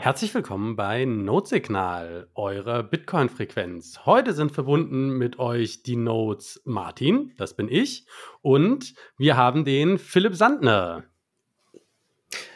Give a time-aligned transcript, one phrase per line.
[0.00, 4.06] Herzlich willkommen bei Notesignal, eurer Bitcoin-Frequenz.
[4.06, 8.06] Heute sind verbunden mit euch die Nodes Martin, das bin ich,
[8.40, 11.04] und wir haben den Philipp Sandner.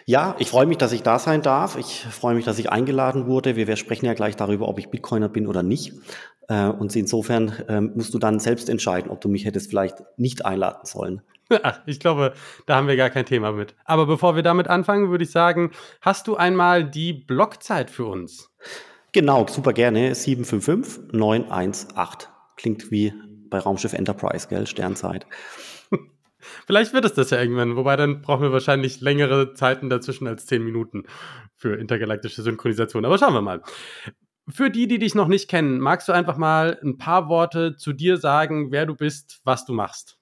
[0.06, 1.76] Ja, ich freue mich, dass ich da sein darf.
[1.76, 3.56] Ich freue mich, dass ich eingeladen wurde.
[3.56, 5.92] Wir sprechen ja gleich darüber, ob ich Bitcoiner bin oder nicht.
[6.48, 10.44] Äh, und insofern äh, musst du dann selbst entscheiden, ob du mich hättest vielleicht nicht
[10.44, 11.22] einladen sollen.
[11.62, 12.32] Ach, ich glaube,
[12.66, 13.74] da haben wir gar kein Thema mit.
[13.84, 18.50] Aber bevor wir damit anfangen, würde ich sagen, hast du einmal die Blockzeit für uns?
[19.12, 20.14] Genau, super gerne.
[20.14, 22.30] 755 918.
[22.56, 23.12] Klingt wie
[23.50, 24.66] bei Raumschiff Enterprise, gell?
[24.66, 25.26] Sternzeit.
[26.66, 30.46] Vielleicht wird es das ja irgendwann, wobei dann brauchen wir wahrscheinlich längere Zeiten dazwischen als
[30.46, 31.04] 10 Minuten
[31.56, 33.04] für intergalaktische Synchronisation.
[33.04, 33.62] Aber schauen wir mal.
[34.48, 37.92] Für die, die dich noch nicht kennen, magst du einfach mal ein paar Worte zu
[37.92, 40.18] dir sagen, wer du bist, was du machst?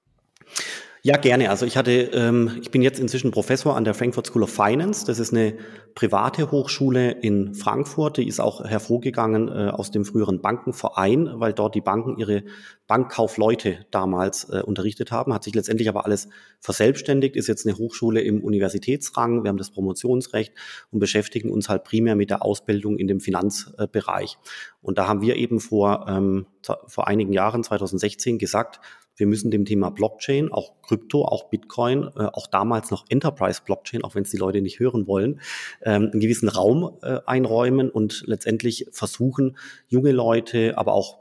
[1.05, 1.51] Ja, gerne.
[1.51, 5.05] Also ich hatte, ähm, ich bin jetzt inzwischen Professor an der Frankfurt School of Finance.
[5.05, 5.56] Das ist eine
[5.96, 8.18] private Hochschule in Frankfurt.
[8.18, 12.45] Die ist auch hervorgegangen äh, aus dem früheren Bankenverein, weil dort die Banken ihre
[12.87, 15.35] Bankkaufleute damals äh, unterrichtet haben.
[15.35, 16.29] Hat sich letztendlich aber alles
[16.60, 19.43] verselbstständigt, ist jetzt eine Hochschule im Universitätsrang.
[19.43, 20.52] Wir haben das Promotionsrecht
[20.93, 24.38] und beschäftigen uns halt primär mit der Ausbildung in dem Finanzbereich.
[24.80, 26.46] Und da haben wir eben vor, ähm,
[26.87, 28.79] vor einigen Jahren, 2016, gesagt,
[29.23, 34.02] wir müssen dem Thema Blockchain, auch Krypto, auch Bitcoin, äh, auch damals noch Enterprise Blockchain,
[34.02, 35.40] auch wenn es die Leute nicht hören wollen,
[35.82, 39.56] ähm, einen gewissen Raum äh, einräumen und letztendlich versuchen,
[39.87, 41.20] junge Leute, aber auch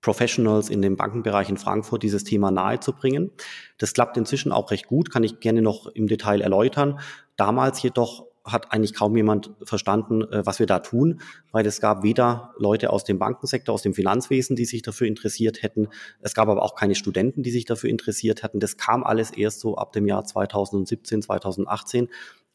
[0.00, 3.30] Professionals in dem Bankenbereich in Frankfurt dieses Thema nahezubringen.
[3.78, 6.98] Das klappt inzwischen auch recht gut, kann ich gerne noch im Detail erläutern.
[7.36, 11.20] Damals jedoch hat eigentlich kaum jemand verstanden, äh, was wir da tun,
[11.52, 15.62] weil es gab weder Leute aus dem Bankensektor, aus dem Finanzwesen, die sich dafür interessiert
[15.62, 15.88] hätten.
[16.20, 18.60] Es gab aber auch keine Studenten, die sich dafür interessiert hätten.
[18.60, 22.08] Das kam alles erst so ab dem Jahr 2017, 2018.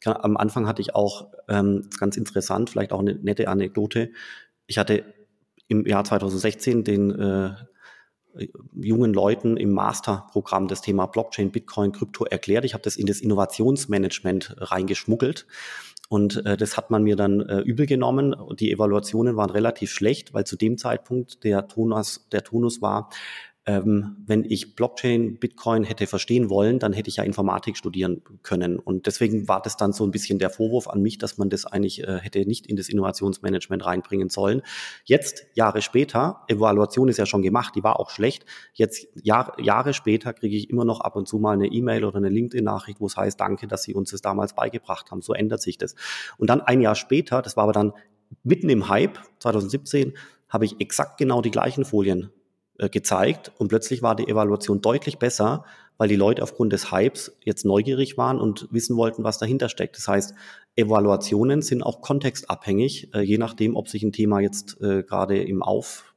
[0.06, 4.12] Am Anfang hatte ich auch, ähm, ganz interessant, vielleicht auch eine nette Anekdote.
[4.68, 5.04] Ich hatte
[5.68, 7.52] im Jahr 2016 den äh,
[8.74, 12.66] jungen Leuten im Masterprogramm das Thema Blockchain, Bitcoin, Krypto erklärt.
[12.66, 15.46] Ich habe das in das Innovationsmanagement reingeschmuggelt.
[16.08, 18.36] Und äh, das hat man mir dann äh, übel genommen.
[18.60, 23.10] Die Evaluationen waren relativ schlecht, weil zu dem Zeitpunkt der Tonus, der Tonus war,
[23.68, 28.78] ähm, wenn ich Blockchain, Bitcoin hätte verstehen wollen, dann hätte ich ja Informatik studieren können.
[28.78, 31.66] Und deswegen war das dann so ein bisschen der Vorwurf an mich, dass man das
[31.66, 34.62] eigentlich äh, hätte nicht in das Innovationsmanagement reinbringen sollen.
[35.04, 38.46] Jetzt, Jahre später, Evaluation ist ja schon gemacht, die war auch schlecht.
[38.74, 42.18] Jetzt, Jahr, Jahre später, kriege ich immer noch ab und zu mal eine E-Mail oder
[42.18, 45.24] eine LinkedIn-Nachricht, wo es heißt, danke, dass Sie uns das damals beigebracht haben.
[45.24, 45.96] So ändert sich das.
[46.38, 47.94] Und dann ein Jahr später, das war aber dann
[48.44, 50.14] mitten im Hype, 2017,
[50.50, 52.30] habe ich exakt genau die gleichen Folien
[52.78, 55.66] äh, gezeigt und plötzlich war die Evaluation deutlich besser,
[55.98, 59.98] weil die Leute aufgrund des Hypes jetzt neugierig waren und wissen wollten, was dahinter steckt.
[59.98, 60.34] Das heißt,
[60.76, 65.64] Evaluationen sind auch kontextabhängig, äh, je nachdem, ob sich ein Thema jetzt äh, gerade im
[65.64, 66.14] Auf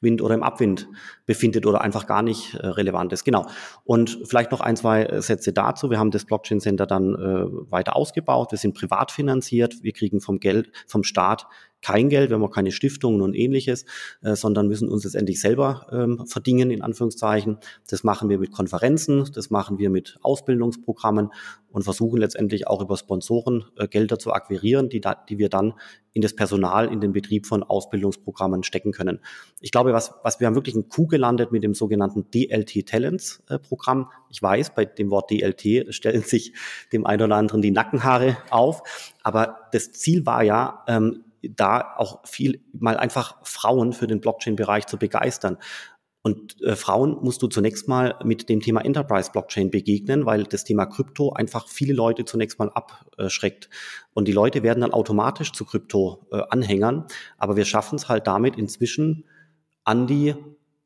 [0.00, 0.88] Wind oder im Abwind
[1.26, 3.24] befindet oder einfach gar nicht äh, relevant ist.
[3.24, 3.46] Genau.
[3.84, 5.90] Und vielleicht noch ein, zwei Sätze dazu.
[5.90, 8.50] Wir haben das Blockchain Center dann äh, weiter ausgebaut.
[8.50, 9.82] Wir sind privat finanziert.
[9.82, 11.46] Wir kriegen vom Geld, vom Staat
[11.82, 13.84] kein Geld, wir haben auch keine Stiftungen und ähnliches,
[14.22, 17.58] äh, sondern müssen uns letztendlich selber ähm, verdienen, in Anführungszeichen.
[17.88, 21.30] Das machen wir mit Konferenzen, das machen wir mit Ausbildungsprogrammen
[21.70, 25.74] und versuchen letztendlich auch über Sponsoren äh, Gelder zu akquirieren, die, da, die wir dann
[26.12, 29.18] in das Personal, in den Betrieb von Ausbildungsprogrammen stecken können.
[29.60, 33.44] Ich glaube, was, was wir haben wirklich einen Coup gelandet mit dem sogenannten DLT Talents
[33.48, 34.10] äh, Programm.
[34.28, 36.52] Ich weiß, bei dem Wort DLT stellen sich
[36.92, 38.82] dem einen oder anderen die Nackenhaare auf.
[39.22, 44.86] Aber das Ziel war ja, ähm, da auch viel mal einfach Frauen für den Blockchain-Bereich
[44.86, 45.58] zu begeistern.
[46.22, 50.64] Und äh, Frauen musst du zunächst mal mit dem Thema Enterprise Blockchain begegnen, weil das
[50.64, 53.70] Thema Krypto einfach viele Leute zunächst mal abschreckt.
[54.12, 57.06] Und die Leute werden dann automatisch zu Krypto-Anhängern.
[57.08, 59.24] Äh, Aber wir schaffen es halt damit inzwischen
[59.84, 60.34] an die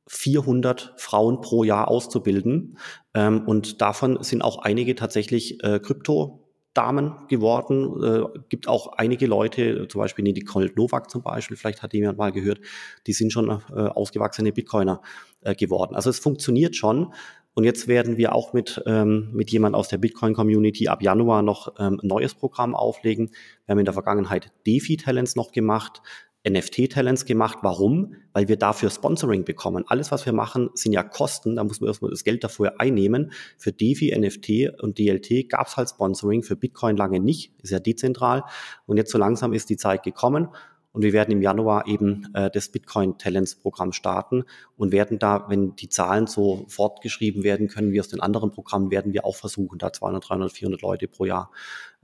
[0.07, 2.79] 400 Frauen pro Jahr auszubilden.
[3.15, 8.03] Ähm, und davon sind auch einige tatsächlich äh, Krypto Damen geworden.
[8.03, 12.33] Äh, gibt auch einige Leute, zum Beispiel Nicole Novak zum Beispiel, vielleicht hat jemand mal
[12.33, 12.61] gehört,
[13.07, 15.01] die sind schon äh, ausgewachsene Bitcoiner
[15.41, 15.95] äh, geworden.
[15.97, 17.15] Also es funktioniert schon.
[17.55, 21.73] Und jetzt werden wir auch mit, ähm, mit jemand aus der Bitcoin-Community ab Januar noch
[21.79, 23.31] ähm, ein neues Programm auflegen.
[23.65, 26.03] Wir haben in der Vergangenheit DeFi-Talents noch gemacht.
[26.49, 27.59] NFT-Talents gemacht.
[27.63, 28.15] Warum?
[28.33, 29.85] Weil wir dafür Sponsoring bekommen.
[29.87, 31.57] Alles, was wir machen, sind ja Kosten.
[31.57, 33.33] Da muss man erstmal das Geld dafür einnehmen.
[33.59, 37.53] Für DeFi, NFT und DLT gab es halt Sponsoring, für Bitcoin lange nicht.
[37.63, 38.45] Ist ja dezentral.
[38.87, 40.49] Und jetzt so langsam ist die Zeit gekommen.
[40.97, 44.45] Und wir werden im Januar eben äh, das Bitcoin Talents Programm starten
[44.79, 48.91] und werden da, wenn die Zahlen so fortgeschrieben werden können wie aus den anderen Programmen,
[48.91, 51.51] werden wir auch versuchen, da 200, 300, 400 Leute pro Jahr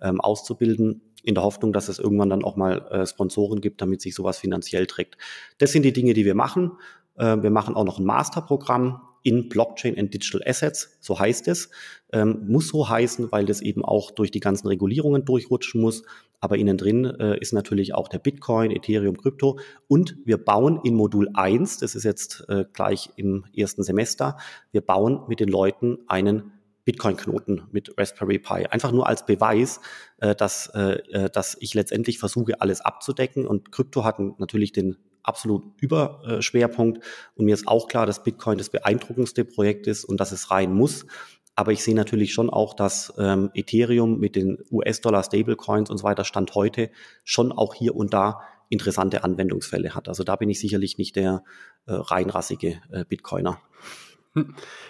[0.03, 1.01] ähm, auszubilden.
[1.23, 4.39] In der Hoffnung, dass es irgendwann dann auch mal äh, Sponsoren gibt, damit sich sowas
[4.39, 5.17] finanziell trägt.
[5.59, 6.73] Das sind die Dinge, die wir machen.
[7.17, 11.71] Äh, wir machen auch noch ein Masterprogramm in Blockchain and Digital Assets, so heißt es.
[12.13, 16.03] Ähm, muss so heißen, weil das eben auch durch die ganzen Regulierungen durchrutschen muss.
[16.41, 19.61] Aber innen drin äh, ist natürlich auch der Bitcoin, Ethereum, Krypto.
[19.87, 24.37] Und wir bauen in Modul 1, das ist jetzt äh, gleich im ersten Semester,
[24.73, 26.53] wir bauen mit den Leuten einen
[26.85, 28.67] Bitcoin-Knoten mit Raspberry Pi.
[28.67, 29.81] Einfach nur als Beweis,
[30.19, 33.47] äh, dass, äh, äh dass ich letztendlich versuche, alles abzudecken.
[33.47, 37.05] Und Krypto hat natürlich den absolut Überschwerpunkt.
[37.37, 40.73] Und mir ist auch klar, dass Bitcoin das beeindruckendste Projekt ist und dass es rein
[40.73, 41.07] muss.
[41.55, 46.05] Aber ich sehe natürlich schon auch, dass ähm, Ethereum mit den US-Dollar Stablecoins und so
[46.05, 46.91] weiter Stand heute
[47.25, 48.41] schon auch hier und da
[48.71, 50.09] interessante Anwendungsfälle hat.
[50.09, 51.45] Also da bin ich sicherlich nicht der
[51.87, 53.61] reinrassige Bitcoiner.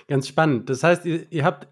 [0.07, 0.71] Ganz spannend.
[0.71, 1.69] Das heißt, ihr, ihr habt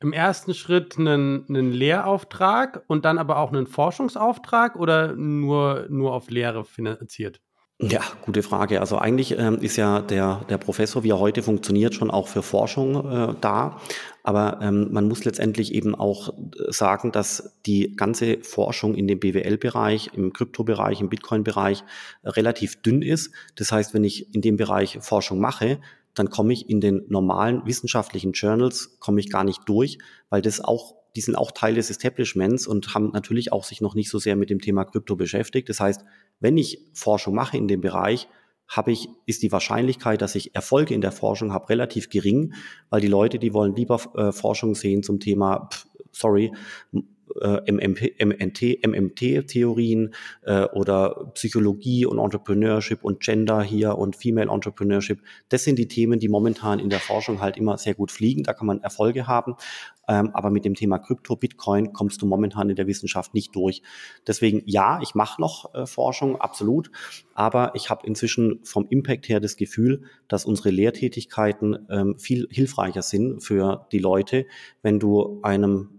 [0.00, 6.12] im ersten Schritt einen, einen Lehrauftrag und dann aber auch einen Forschungsauftrag oder nur, nur
[6.12, 7.40] auf Lehre finanziert?
[7.78, 8.80] Ja, gute Frage.
[8.80, 12.42] Also eigentlich ähm, ist ja der, der Professor, wie er heute funktioniert, schon auch für
[12.42, 13.78] Forschung äh, da.
[14.22, 19.20] Aber ähm, man muss letztendlich eben auch äh, sagen, dass die ganze Forschung in dem
[19.20, 21.84] BWL-Bereich, im Kryptobereich, im Bitcoin-Bereich
[22.24, 23.32] relativ dünn ist.
[23.56, 25.78] Das heißt, wenn ich in dem Bereich Forschung mache,
[26.16, 29.98] dann komme ich in den normalen wissenschaftlichen Journals, komme ich gar nicht durch,
[30.28, 33.94] weil das auch die sind auch Teil des Establishments und haben natürlich auch sich noch
[33.94, 35.68] nicht so sehr mit dem Thema Krypto beschäftigt.
[35.70, 36.04] Das heißt,
[36.40, 38.28] wenn ich Forschung mache in dem Bereich,
[38.68, 42.52] habe ich, ist die Wahrscheinlichkeit, dass ich Erfolge in der Forschung habe, relativ gering,
[42.90, 46.52] weil die Leute, die wollen lieber äh, Forschung sehen zum Thema, pff, sorry,
[47.40, 55.20] äh, MMT, MMT-Theorien äh, oder Psychologie und Entrepreneurship und Gender hier und Female Entrepreneurship.
[55.48, 58.42] Das sind die Themen, die momentan in der Forschung halt immer sehr gut fliegen.
[58.42, 59.56] Da kann man Erfolge haben.
[60.08, 63.82] Ähm, aber mit dem Thema Krypto, Bitcoin kommst du momentan in der Wissenschaft nicht durch.
[64.26, 66.90] Deswegen ja, ich mache noch äh, Forschung, absolut.
[67.34, 73.02] Aber ich habe inzwischen vom Impact her das Gefühl, dass unsere Lehrtätigkeiten ähm, viel hilfreicher
[73.02, 74.46] sind für die Leute,
[74.82, 75.95] wenn du einem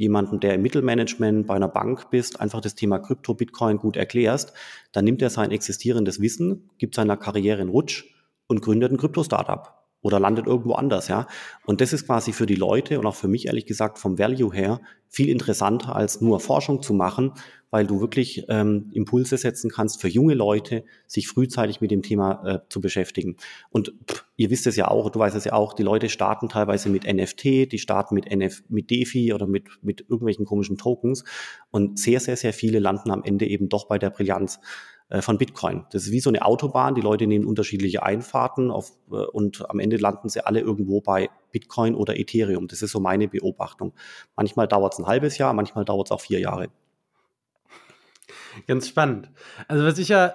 [0.00, 4.52] jemanden, der im Mittelmanagement bei einer Bank bist, einfach das Thema Krypto, Bitcoin gut erklärst,
[4.92, 8.06] dann nimmt er sein existierendes Wissen, gibt seiner Karriere einen Rutsch
[8.48, 11.26] und gründet ein Krypto-Startup oder landet irgendwo anders, ja.
[11.66, 14.52] Und das ist quasi für die Leute und auch für mich ehrlich gesagt vom Value
[14.54, 17.32] her viel interessanter als nur Forschung zu machen,
[17.70, 22.44] weil du wirklich ähm, Impulse setzen kannst für junge Leute, sich frühzeitig mit dem Thema
[22.44, 23.36] äh, zu beschäftigen.
[23.70, 26.48] Und pff, ihr wisst es ja auch, du weißt es ja auch, die Leute starten
[26.48, 31.24] teilweise mit NFT, die starten mit NF, mit DeFi oder mit, mit irgendwelchen komischen Tokens
[31.70, 34.60] und sehr, sehr, sehr viele landen am Ende eben doch bei der Brillanz.
[35.10, 35.84] Äh, von Bitcoin.
[35.90, 36.94] Das ist wie so eine Autobahn.
[36.94, 41.30] Die Leute nehmen unterschiedliche Einfahrten auf, äh, und am Ende landen sie alle irgendwo bei
[41.50, 42.68] Bitcoin oder Ethereum.
[42.68, 43.92] Das ist so meine Beobachtung.
[44.36, 46.68] Manchmal dauert es ein halbes Jahr, manchmal dauert es auch vier Jahre.
[48.68, 49.30] Ganz spannend.
[49.66, 50.34] Also was ich ja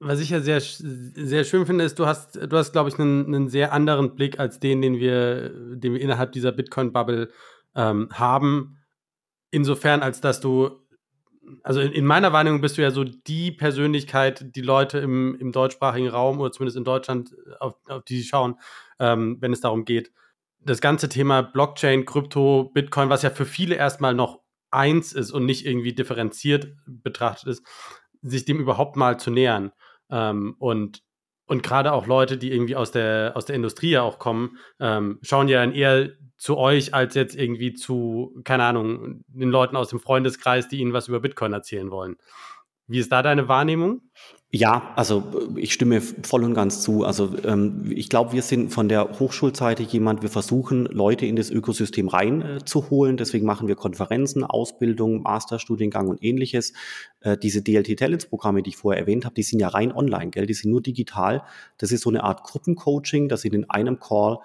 [0.00, 3.26] was ich ja sehr, sehr schön finde, ist, du hast, du hast, glaube ich, einen,
[3.34, 7.30] einen sehr anderen Blick als den, den wir, den wir innerhalb dieser Bitcoin-Bubble
[7.74, 8.78] ähm, haben.
[9.50, 10.86] Insofern, als dass du
[11.62, 15.52] also in, in, meiner Wahrnehmung bist du ja so die Persönlichkeit, die Leute im, im
[15.52, 18.56] deutschsprachigen Raum oder zumindest in Deutschland, auf, auf die sie schauen,
[18.98, 20.12] ähm, wenn es darum geht.
[20.60, 25.46] Das ganze Thema Blockchain, Krypto, Bitcoin, was ja für viele erstmal noch eins ist und
[25.46, 27.62] nicht irgendwie differenziert betrachtet ist,
[28.22, 29.72] sich dem überhaupt mal zu nähern.
[30.10, 31.02] Ähm, und
[31.48, 35.18] und gerade auch Leute, die irgendwie aus der, aus der Industrie ja auch kommen, ähm,
[35.22, 39.88] schauen ja dann eher zu euch als jetzt irgendwie zu, keine Ahnung, den Leuten aus
[39.88, 42.16] dem Freundeskreis, die ihnen was über Bitcoin erzählen wollen.
[42.86, 44.02] Wie ist da deine Wahrnehmung?
[44.50, 45.24] Ja, also
[45.56, 47.04] ich stimme voll und ganz zu.
[47.04, 51.50] Also ähm, ich glaube, wir sind von der Hochschulseite jemand, wir versuchen, Leute in das
[51.50, 53.16] Ökosystem reinzuholen.
[53.16, 56.72] Äh, Deswegen machen wir Konferenzen, Ausbildung, Masterstudiengang und ähnliches.
[57.20, 60.46] Äh, diese DLT-Talents-Programme, die ich vorher erwähnt habe, die sind ja rein online, gell?
[60.46, 61.42] Die sind nur digital.
[61.76, 64.38] Das ist so eine Art Gruppencoaching, das sind in einem Call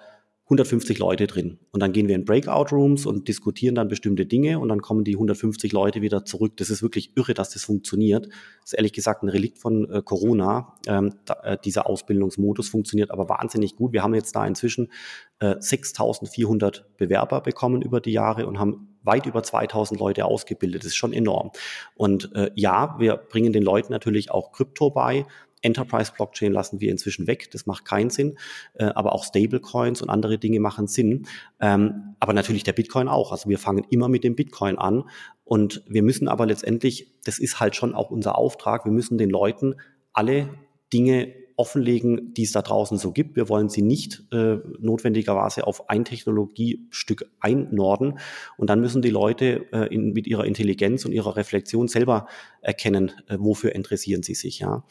[0.44, 1.58] 150 Leute drin.
[1.70, 5.14] Und dann gehen wir in Breakout-Rooms und diskutieren dann bestimmte Dinge und dann kommen die
[5.14, 6.58] 150 Leute wieder zurück.
[6.58, 8.26] Das ist wirklich irre, dass das funktioniert.
[8.26, 10.74] Das ist ehrlich gesagt ein Relikt von äh, Corona.
[10.86, 13.94] Ähm, da, äh, dieser Ausbildungsmodus funktioniert aber wahnsinnig gut.
[13.94, 14.92] Wir haben jetzt da inzwischen
[15.38, 20.82] äh, 6400 Bewerber bekommen über die Jahre und haben weit über 2000 Leute ausgebildet.
[20.82, 21.52] Das ist schon enorm.
[21.94, 25.24] Und äh, ja, wir bringen den Leuten natürlich auch Krypto bei,
[25.64, 28.38] Enterprise-Blockchain lassen wir inzwischen weg, das macht keinen Sinn,
[28.74, 31.26] äh, aber auch Stablecoins und andere Dinge machen Sinn.
[31.60, 33.32] Ähm, aber natürlich der Bitcoin auch.
[33.32, 35.04] Also wir fangen immer mit dem Bitcoin an
[35.44, 39.30] und wir müssen aber letztendlich, das ist halt schon auch unser Auftrag, wir müssen den
[39.30, 39.76] Leuten
[40.12, 40.48] alle
[40.92, 43.36] Dinge offenlegen, die es da draußen so gibt.
[43.36, 48.18] Wir wollen sie nicht äh, notwendigerweise auf ein Technologiestück einnorden.
[48.56, 52.26] Und dann müssen die Leute äh, in, mit ihrer Intelligenz und ihrer Reflexion selber
[52.60, 54.58] erkennen, äh, wofür interessieren sie sich.
[54.58, 54.84] Ja.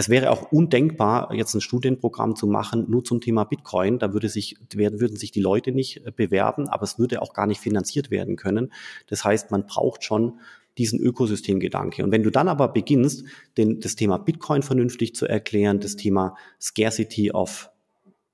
[0.00, 3.98] Es wäre auch undenkbar, jetzt ein Studienprogramm zu machen, nur zum Thema Bitcoin.
[3.98, 7.48] Da würde sich, würden sich die Leute nicht äh, bewerben, aber es würde auch gar
[7.48, 8.72] nicht finanziert werden können.
[9.08, 10.38] Das heißt, man braucht schon
[10.78, 12.04] diesen Ökosystemgedanke.
[12.04, 13.24] Und wenn du dann aber beginnst,
[13.56, 17.68] den, das Thema Bitcoin vernünftig zu erklären, das Thema Scarcity of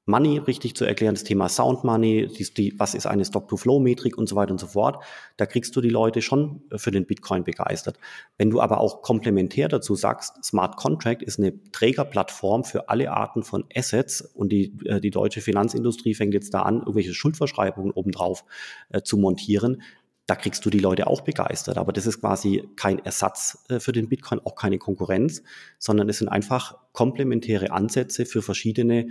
[0.07, 4.29] Money richtig zu erklären, das Thema Sound Money, die, die, was ist eine Stock-to-Flow-Metrik und
[4.29, 5.03] so weiter und so fort,
[5.37, 7.99] da kriegst du die Leute schon äh, für den Bitcoin begeistert.
[8.37, 13.43] Wenn du aber auch komplementär dazu sagst, Smart Contract ist eine Trägerplattform für alle Arten
[13.43, 18.45] von Assets und die, äh, die deutsche Finanzindustrie fängt jetzt da an, irgendwelche Schuldverschreibungen obendrauf
[18.91, 19.83] äh, zu montieren,
[20.27, 21.77] da kriegst du die Leute auch begeistert.
[21.77, 25.43] Aber das ist quasi kein Ersatz äh, für den Bitcoin, auch keine Konkurrenz,
[25.79, 29.09] sondern es sind einfach komplementäre Ansätze für verschiedene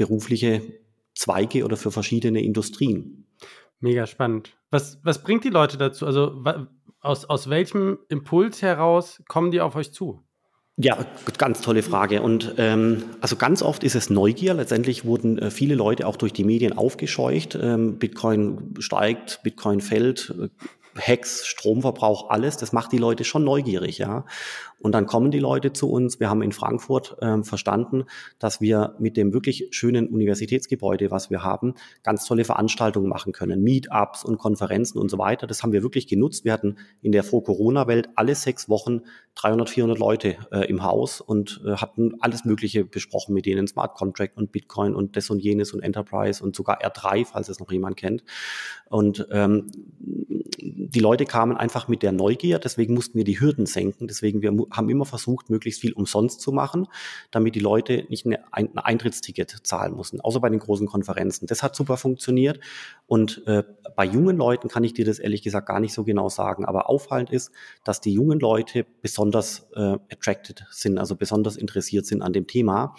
[0.00, 0.62] berufliche
[1.14, 3.26] Zweige oder für verschiedene Industrien.
[3.80, 4.56] Mega spannend.
[4.70, 6.06] Was, was bringt die Leute dazu?
[6.06, 6.42] Also
[7.02, 10.22] aus, aus welchem Impuls heraus kommen die auf euch zu?
[10.78, 11.04] Ja,
[11.36, 12.22] ganz tolle Frage.
[12.22, 14.54] Und ähm, also ganz oft ist es Neugier.
[14.54, 17.58] Letztendlich wurden äh, viele Leute auch durch die Medien aufgescheucht.
[17.60, 20.48] Ähm, Bitcoin steigt, Bitcoin fällt, äh,
[21.00, 22.56] Hacks, Stromverbrauch, alles.
[22.56, 24.24] Das macht die Leute schon neugierig, ja.
[24.80, 26.20] Und dann kommen die Leute zu uns.
[26.20, 28.04] Wir haben in Frankfurt ähm, verstanden,
[28.38, 33.62] dass wir mit dem wirklich schönen Universitätsgebäude, was wir haben, ganz tolle Veranstaltungen machen können.
[33.62, 35.46] Meetups und Konferenzen und so weiter.
[35.46, 36.44] Das haben wir wirklich genutzt.
[36.44, 39.02] Wir hatten in der Vor-Corona-Welt alle sechs Wochen
[39.34, 43.66] 300, 400 Leute äh, im Haus und äh, hatten alles Mögliche besprochen mit denen.
[43.66, 47.60] Smart Contract und Bitcoin und das und jenes und Enterprise und sogar R3, falls es
[47.60, 48.24] noch jemand kennt.
[48.88, 49.66] Und ähm,
[50.94, 52.58] die Leute kamen einfach mit der Neugier.
[52.58, 54.08] Deswegen mussten wir die Hürden senken.
[54.08, 56.88] Deswegen wir haben immer versucht, möglichst viel umsonst zu machen,
[57.30, 61.46] damit die Leute nicht eine, ein Eintrittsticket zahlen mussten, außer bei den großen Konferenzen.
[61.46, 62.60] Das hat super funktioniert.
[63.06, 63.62] Und äh,
[63.94, 66.64] bei jungen Leuten kann ich dir das ehrlich gesagt gar nicht so genau sagen.
[66.64, 67.52] Aber auffallend ist,
[67.84, 72.94] dass die jungen Leute besonders äh, attracted sind, also besonders interessiert sind an dem Thema.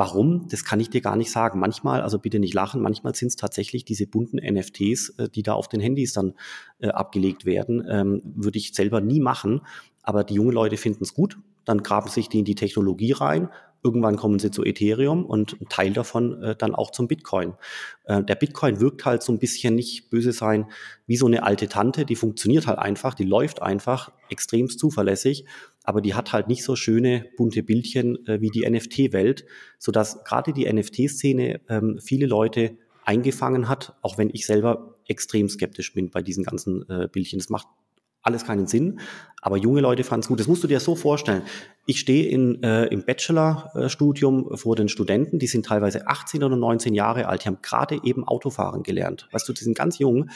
[0.00, 0.48] Warum?
[0.48, 1.60] Das kann ich dir gar nicht sagen.
[1.60, 5.52] Manchmal, also bitte nicht lachen, manchmal sind es tatsächlich diese bunten NFTs, äh, die da
[5.52, 6.32] auf den Handys dann
[6.78, 7.86] äh, abgelegt werden.
[7.86, 9.60] Ähm, würde ich selber nie machen.
[10.02, 13.48] Aber die jungen Leute finden es gut, dann graben sich die in die Technologie rein.
[13.82, 17.54] Irgendwann kommen sie zu Ethereum und ein Teil davon äh, dann auch zum Bitcoin.
[18.04, 20.66] Äh, der Bitcoin wirkt halt so ein bisschen nicht böse sein
[21.06, 25.46] wie so eine alte Tante, die funktioniert halt einfach, die läuft einfach extremst zuverlässig,
[25.82, 29.46] aber die hat halt nicht so schöne bunte Bildchen äh, wie die NFT-Welt,
[29.78, 35.94] sodass gerade die NFT-Szene ähm, viele Leute eingefangen hat, auch wenn ich selber extrem skeptisch
[35.94, 37.38] bin bei diesen ganzen äh, Bildchen.
[37.38, 37.66] Das macht
[38.22, 39.00] alles keinen Sinn.
[39.42, 40.40] Aber junge Leute fanden es gut.
[40.40, 41.42] Das musst du dir so vorstellen.
[41.86, 46.94] Ich stehe in, äh, im Bachelorstudium vor den Studenten, die sind teilweise 18 oder 19
[46.94, 49.28] Jahre alt, die haben gerade eben Autofahren gelernt.
[49.32, 50.30] Weißt du, die sind ganz jung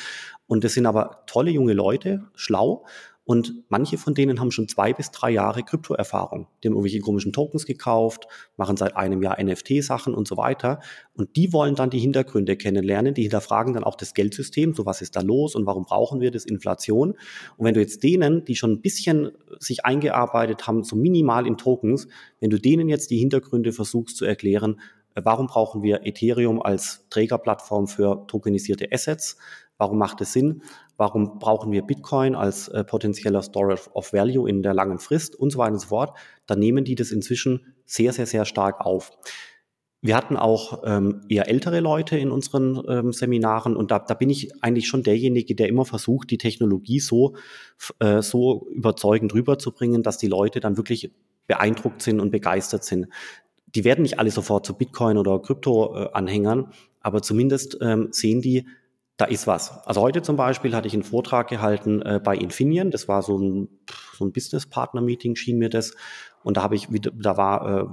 [0.46, 2.84] und das sind aber tolle junge Leute, schlau
[3.26, 6.46] und manche von denen haben schon zwei bis drei Jahre Kryptoerfahrung.
[6.62, 8.26] Die haben irgendwelche komischen Tokens gekauft,
[8.58, 10.80] machen seit einem Jahr NFT-Sachen und so weiter.
[11.14, 13.14] Und die wollen dann die Hintergründe kennenlernen.
[13.14, 14.74] Die hinterfragen dann auch das Geldsystem.
[14.74, 16.44] So was ist da los und warum brauchen wir das?
[16.44, 17.12] Inflation.
[17.56, 21.56] Und wenn du jetzt denen, die schon ein bisschen sich eingearbeitet haben, so minimal in
[21.56, 22.08] Tokens,
[22.40, 24.80] wenn du denen jetzt die Hintergründe versuchst zu erklären,
[25.14, 29.38] äh, warum brauchen wir Ethereum als Trägerplattform für tokenisierte Assets?
[29.78, 30.62] Warum macht es Sinn?
[30.96, 35.50] Warum brauchen wir Bitcoin als äh, potenzieller Storage of Value in der langen Frist und
[35.50, 36.16] so weiter und so fort?
[36.46, 39.10] Dann nehmen die das inzwischen sehr, sehr, sehr stark auf.
[40.00, 44.28] Wir hatten auch ähm, eher ältere Leute in unseren ähm, Seminaren und da, da bin
[44.28, 47.36] ich eigentlich schon derjenige, der immer versucht, die Technologie so,
[48.00, 51.10] äh, so überzeugend rüberzubringen, dass die Leute dann wirklich
[51.46, 53.06] beeindruckt sind und begeistert sind.
[53.74, 58.66] Die werden nicht alle sofort zu Bitcoin oder Krypto-Anhängern, aber zumindest ähm, sehen die,
[59.16, 59.86] da ist was.
[59.86, 62.90] Also heute zum Beispiel hatte ich einen Vortrag gehalten äh, bei Infineon.
[62.90, 63.68] Das war so ein,
[64.12, 65.94] so ein Business-Partner-Meeting, schien mir das.
[66.42, 67.86] Und da habe ich wieder, da war äh,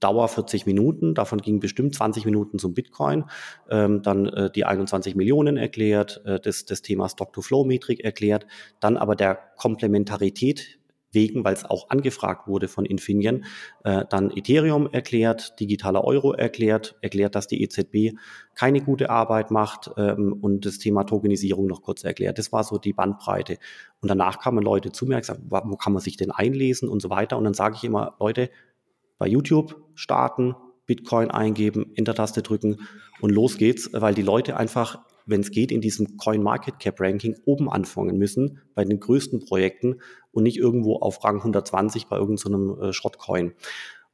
[0.00, 3.24] Dauer 40 Minuten, davon ging bestimmt 20 Minuten zum Bitcoin,
[3.70, 8.46] ähm, dann äh, die 21 Millionen erklärt, äh, das, das Thema Stock-to-Flow-Metrik erklärt,
[8.78, 10.77] dann aber der Komplementarität
[11.12, 13.44] wegen, weil es auch angefragt wurde von Infineon,
[13.84, 18.18] äh, dann Ethereum erklärt, digitaler Euro erklärt, erklärt, dass die EZB
[18.54, 22.38] keine gute Arbeit macht ähm, und das Thema Tokenisierung noch kurz erklärt.
[22.38, 23.58] Das war so die Bandbreite.
[24.00, 27.00] Und danach kamen Leute zu mir und gesagt, wo kann man sich denn einlesen und
[27.00, 27.38] so weiter.
[27.38, 28.50] Und dann sage ich immer, Leute,
[29.18, 30.54] bei YouTube starten,
[30.86, 32.88] Bitcoin eingeben, Enter-Taste drücken
[33.20, 37.00] und los geht's, weil die Leute einfach wenn es geht, in diesem Coin Market Cap
[37.00, 40.00] Ranking oben anfangen müssen, bei den größten Projekten
[40.32, 43.52] und nicht irgendwo auf Rang 120 bei irgendeinem so äh, Schrottcoin.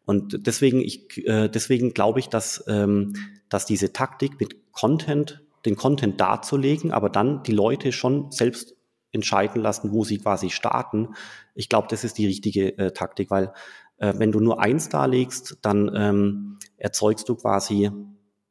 [0.04, 3.14] Und deswegen, ich, äh, deswegen glaube ich, dass, ähm,
[3.48, 8.76] dass diese Taktik mit Content, den Content darzulegen, aber dann die Leute schon selbst
[9.12, 11.14] entscheiden lassen, wo sie quasi starten.
[11.54, 13.52] Ich glaube, das ist die richtige äh, Taktik, weil
[13.98, 17.90] äh, wenn du nur eins darlegst, dann ähm, erzeugst du quasi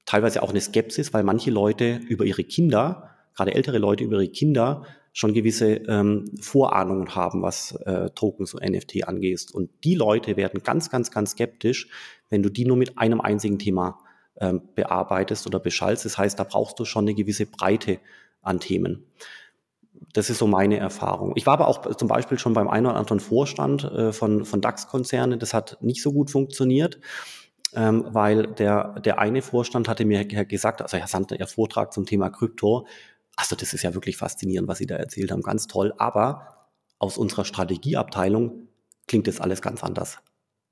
[0.06, 4.32] teilweise auch eine Skepsis, weil manche Leute über ihre Kinder, gerade ältere Leute über ihre
[4.32, 4.84] Kinder,
[5.14, 9.52] schon gewisse ähm, Vorahnungen haben, was äh, Tokens und NFT angeht.
[9.54, 11.88] Und die Leute werden ganz, ganz, ganz skeptisch,
[12.30, 14.00] wenn du die nur mit einem einzigen Thema
[14.38, 16.06] ähm, bearbeitest oder beschallst.
[16.06, 18.00] Das heißt, da brauchst du schon eine gewisse Breite
[18.42, 19.06] an Themen.
[20.14, 21.34] Das ist so meine Erfahrung.
[21.36, 24.62] Ich war aber auch zum Beispiel schon beim einen oder anderen Vorstand äh, von, von
[24.62, 25.38] DAX-Konzernen.
[25.38, 27.00] Das hat nicht so gut funktioniert,
[27.76, 32.06] ähm, weil der, der eine Vorstand hatte mir gesagt, also er sandte ja Vortrag zum
[32.06, 32.88] Thema Krypto.
[33.36, 35.94] Also das ist ja wirklich faszinierend, was Sie da erzählt haben, ganz toll.
[35.98, 38.68] Aber aus unserer Strategieabteilung
[39.08, 40.20] klingt das alles ganz anders.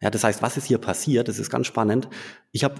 [0.01, 1.27] Ja, das heißt, was ist hier passiert?
[1.27, 2.09] Das ist ganz spannend.
[2.51, 2.75] Ich habe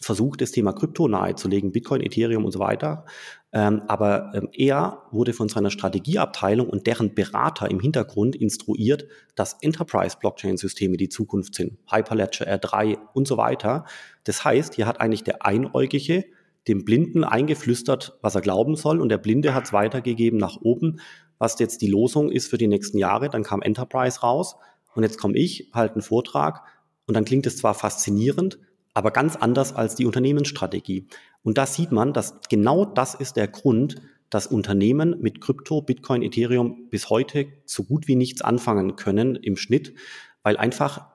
[0.00, 3.06] versucht, das Thema Krypto nahezulegen, Bitcoin, Ethereum und so weiter.
[3.52, 9.56] Ähm, aber ähm, er wurde von seiner Strategieabteilung und deren Berater im Hintergrund instruiert, dass
[9.60, 11.78] Enterprise-Blockchain-Systeme die Zukunft sind.
[11.90, 13.86] Hyperledger, R3 und so weiter.
[14.24, 16.26] Das heißt, hier hat eigentlich der Einäugige
[16.68, 21.00] dem Blinden eingeflüstert, was er glauben soll, und der Blinde hat es weitergegeben nach oben,
[21.38, 23.30] was jetzt die Losung ist für die nächsten Jahre.
[23.30, 24.56] Dann kam Enterprise raus
[24.96, 26.62] und jetzt komme ich, halte einen Vortrag
[27.06, 28.58] und dann klingt es zwar faszinierend,
[28.94, 31.06] aber ganz anders als die Unternehmensstrategie.
[31.42, 33.96] Und da sieht man, dass genau das ist der Grund,
[34.30, 39.56] dass Unternehmen mit Krypto, Bitcoin, Ethereum bis heute so gut wie nichts anfangen können im
[39.56, 39.94] Schnitt,
[40.42, 41.06] weil einfach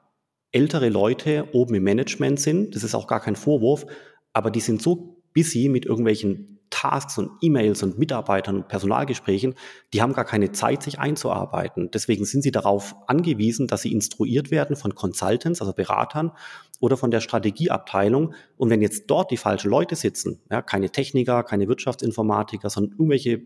[0.51, 2.75] ältere Leute oben im Management sind.
[2.75, 3.85] Das ist auch gar kein Vorwurf,
[4.31, 9.53] aber die sind so busy mit irgendwelchen Tasks und E-Mails und Mitarbeitern und Personalgesprächen,
[9.93, 11.91] die haben gar keine Zeit, sich einzuarbeiten.
[11.91, 16.31] Deswegen sind sie darauf angewiesen, dass sie instruiert werden von Consultants, also Beratern
[16.79, 18.33] oder von der Strategieabteilung.
[18.57, 23.43] Und wenn jetzt dort die falschen Leute sitzen, ja, keine Techniker, keine Wirtschaftsinformatiker, sondern irgendwelche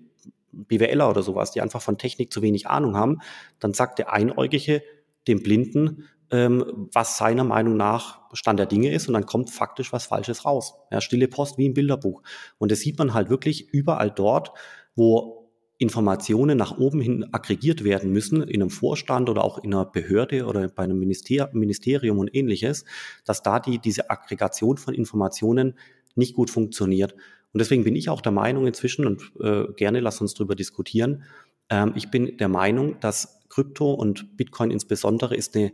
[0.54, 3.20] BWLer oder sowas, die einfach von Technik zu wenig Ahnung haben,
[3.60, 4.82] dann sagt der Einäugige
[5.28, 9.94] dem Blinden, ähm, was seiner Meinung nach Stand der Dinge ist und dann kommt faktisch
[9.94, 10.74] was Falsches raus.
[10.92, 12.24] Ja, stille Post wie im Bilderbuch.
[12.58, 14.52] Und das sieht man halt wirklich überall dort,
[14.96, 15.46] wo
[15.78, 20.46] Informationen nach oben hin aggregiert werden müssen, in einem Vorstand oder auch in einer Behörde
[20.46, 22.86] oder bei einem Minister Ministerium und ähnliches,
[23.26, 25.76] dass da die, diese Aggregation von Informationen
[26.16, 27.14] nicht gut funktioniert.
[27.14, 31.24] Und deswegen bin ich auch der Meinung inzwischen, und äh, gerne lass uns darüber diskutieren,
[31.70, 35.72] ähm, ich bin der Meinung, dass Krypto und Bitcoin insbesondere ist eine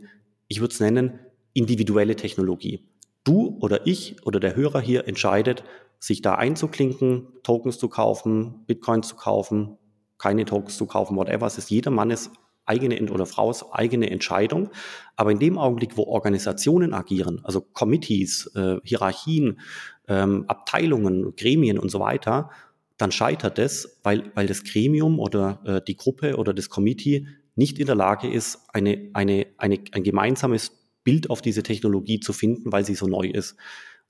[0.52, 1.18] ich würde es nennen,
[1.54, 2.86] individuelle Technologie.
[3.24, 5.64] Du oder ich oder der Hörer hier entscheidet,
[5.98, 9.78] sich da einzuklinken, Tokens zu kaufen, Bitcoins zu kaufen,
[10.18, 11.46] keine Tokens zu kaufen, whatever.
[11.46, 12.30] Es ist jedermannes
[12.66, 14.68] eigene oder Frau's eigene Entscheidung.
[15.16, 19.58] Aber in dem Augenblick, wo Organisationen agieren, also Committees, äh, Hierarchien,
[20.06, 22.50] ähm, Abteilungen, Gremien und so weiter,
[22.98, 27.78] dann scheitert es, weil, weil das Gremium oder äh, die Gruppe oder das Committee nicht
[27.78, 30.72] in der Lage ist, eine, eine, eine, ein gemeinsames
[31.04, 33.56] Bild auf diese Technologie zu finden, weil sie so neu ist.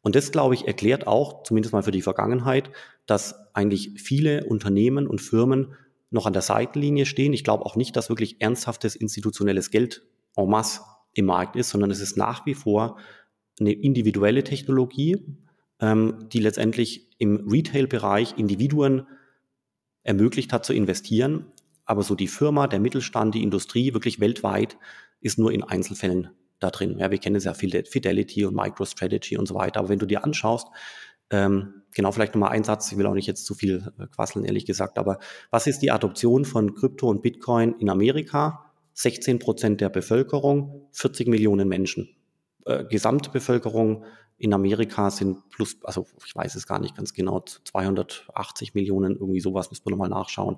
[0.03, 2.71] Und das, glaube ich, erklärt auch, zumindest mal für die Vergangenheit,
[3.07, 5.75] dass eigentlich viele Unternehmen und Firmen
[6.11, 7.33] noch an der Seitenlinie stehen.
[7.33, 10.03] Ich glaube auch nicht, dass wirklich ernsthaftes institutionelles Geld
[10.37, 10.81] en masse
[11.15, 12.99] im Markt ist, sondern es ist nach wie vor
[13.61, 15.25] eine individuelle Technologie,
[15.81, 19.07] ähm, die letztendlich im Retail-Bereich Individuen
[20.03, 21.47] ermöglicht hat zu investieren,
[21.93, 24.79] aber so die Firma, der Mittelstand, die Industrie, wirklich weltweit,
[25.21, 26.99] ist nur in Einzelfällen da drin.
[26.99, 29.81] Ja, wir kennen es ja Fidelity und MicroStrategy und so weiter.
[29.81, 30.69] Aber wenn du dir anschaust,
[31.31, 34.47] ähm, genau, vielleicht nochmal ein Satz, ich will auch nicht jetzt zu viel äh, quasseln,
[34.47, 35.19] ehrlich gesagt, aber
[35.51, 38.73] was ist die Adoption von Krypto und Bitcoin in Amerika?
[38.95, 42.09] 16 Prozent der Bevölkerung, 40 Millionen Menschen.
[42.65, 44.05] Äh, Gesamtbevölkerung
[44.39, 49.41] in Amerika sind plus, also ich weiß es gar nicht ganz genau, 280 Millionen, irgendwie
[49.41, 50.57] sowas, müssen wir nochmal nachschauen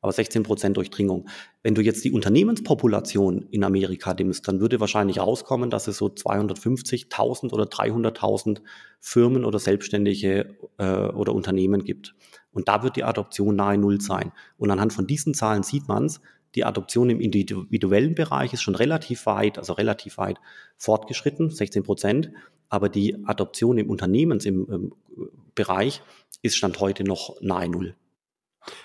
[0.00, 1.28] aber 16 Prozent Durchdringung.
[1.62, 6.06] Wenn du jetzt die Unternehmenspopulation in Amerika nimmst, dann würde wahrscheinlich rauskommen, dass es so
[6.06, 8.60] 250.000 oder 300.000
[9.00, 12.14] Firmen oder Selbstständige äh, oder Unternehmen gibt.
[12.52, 14.32] Und da wird die Adoption nahe Null sein.
[14.56, 16.20] Und anhand von diesen Zahlen sieht man es,
[16.54, 20.38] die Adoption im individuellen Bereich ist schon relativ weit, also relativ weit
[20.76, 22.30] fortgeschritten, 16 Prozent.
[22.70, 26.02] Aber die Adoption im Unternehmensbereich
[26.42, 27.94] ist Stand heute noch nahe Null.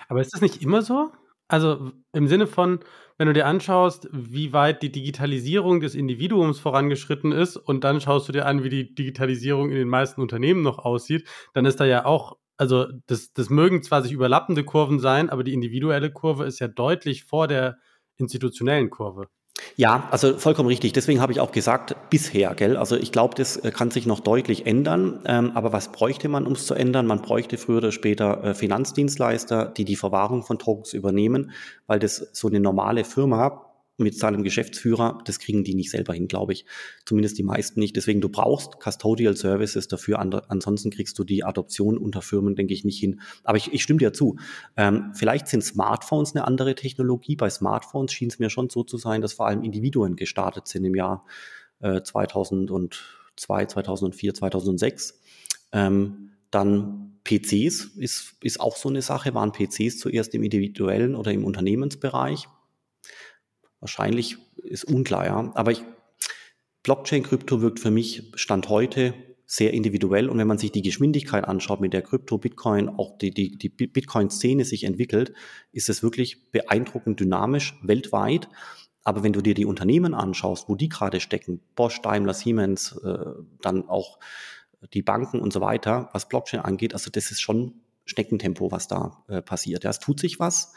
[0.08, 1.10] Aber ist das nicht immer so?
[1.48, 2.80] Also im Sinne von,
[3.18, 8.28] wenn du dir anschaust, wie weit die Digitalisierung des Individuums vorangeschritten ist und dann schaust
[8.28, 11.84] du dir an, wie die Digitalisierung in den meisten Unternehmen noch aussieht, dann ist da
[11.84, 16.44] ja auch, also das, das mögen zwar sich überlappende Kurven sein, aber die individuelle Kurve
[16.44, 17.78] ist ja deutlich vor der
[18.16, 19.28] institutionellen Kurve.
[19.76, 20.92] Ja, also vollkommen richtig.
[20.92, 22.76] Deswegen habe ich auch gesagt, bisher, gell?
[22.76, 25.20] Also ich glaube, das äh, kann sich noch deutlich ändern.
[25.26, 27.06] Ähm, aber was bräuchte man, um es zu ändern?
[27.06, 31.52] Man bräuchte früher oder später äh, Finanzdienstleister, die die Verwahrung von Tokens übernehmen,
[31.86, 36.26] weil das so eine normale Firma mit seinem Geschäftsführer, das kriegen die nicht selber hin,
[36.26, 36.66] glaube ich.
[37.04, 37.94] Zumindest die meisten nicht.
[37.94, 40.18] Deswegen, du brauchst Custodial Services dafür.
[40.18, 43.20] Ansonsten kriegst du die Adoption unter Firmen, denke ich, nicht hin.
[43.44, 44.36] Aber ich, ich stimme dir zu.
[44.76, 47.36] Ähm, vielleicht sind Smartphones eine andere Technologie.
[47.36, 50.84] Bei Smartphones schien es mir schon so zu sein, dass vor allem Individuen gestartet sind
[50.84, 51.24] im Jahr
[51.80, 55.20] äh, 2002, 2004, 2006.
[55.70, 59.34] Ähm, dann PCs ist, ist auch so eine Sache.
[59.34, 62.48] Waren PCs zuerst im individuellen oder im Unternehmensbereich?
[63.84, 65.52] Wahrscheinlich ist unklar, ja.
[65.54, 65.84] Aber ich,
[66.84, 69.12] Blockchain-Krypto wirkt für mich Stand heute
[69.44, 70.30] sehr individuell.
[70.30, 73.68] Und wenn man sich die Geschwindigkeit anschaut, mit der Krypto, Bitcoin, auch die, die, die
[73.68, 75.34] Bitcoin-Szene sich entwickelt,
[75.70, 78.48] ist es wirklich beeindruckend dynamisch weltweit.
[79.02, 83.18] Aber wenn du dir die Unternehmen anschaust, wo die gerade stecken, Bosch, Daimler, Siemens, äh,
[83.60, 84.18] dann auch
[84.94, 87.74] die Banken und so weiter, was Blockchain angeht, also das ist schon
[88.06, 89.84] Schneckentempo, was da äh, passiert.
[89.84, 90.72] Ja, es tut sich was.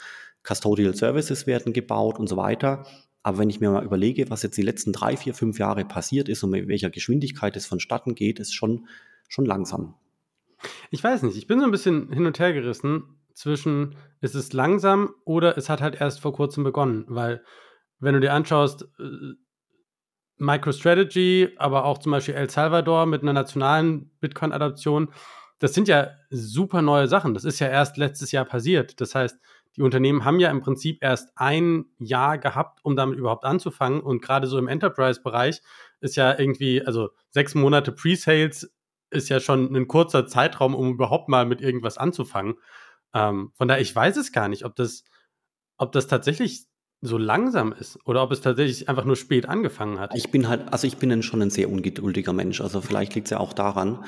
[0.48, 2.86] Custodial Services werden gebaut und so weiter.
[3.24, 6.30] Aber wenn ich mir mal überlege, was jetzt die letzten drei, vier, fünf Jahre passiert
[6.30, 8.88] ist und mit welcher Geschwindigkeit es vonstatten geht, ist schon,
[9.28, 9.96] schon langsam.
[10.90, 14.54] Ich weiß nicht, ich bin so ein bisschen hin und her gerissen zwischen, ist es
[14.54, 17.44] langsam oder es hat halt erst vor kurzem begonnen, weil
[18.00, 19.34] wenn du dir anschaust, äh,
[20.38, 25.10] MicroStrategy, aber auch zum Beispiel El Salvador mit einer nationalen Bitcoin-Adaption,
[25.60, 27.34] das sind ja super neue Sachen.
[27.34, 29.02] Das ist ja erst letztes Jahr passiert.
[29.02, 29.40] Das heißt,
[29.78, 34.02] die Unternehmen haben ja im Prinzip erst ein Jahr gehabt, um damit überhaupt anzufangen.
[34.02, 35.62] Und gerade so im Enterprise-Bereich
[36.02, 38.74] ist ja irgendwie, also sechs Monate Pre-Sales
[39.12, 42.56] ist ja schon ein kurzer Zeitraum, um überhaupt mal mit irgendwas anzufangen.
[43.14, 45.04] Ähm, von daher, ich weiß es gar nicht, ob das,
[45.78, 46.66] ob das tatsächlich
[47.02, 50.16] so langsam ist oder ob es tatsächlich einfach nur spät angefangen hat.
[50.16, 52.62] Ich bin halt, also ich bin schon ein sehr ungeduldiger Mensch.
[52.62, 54.04] Also vielleicht liegt es ja auch daran.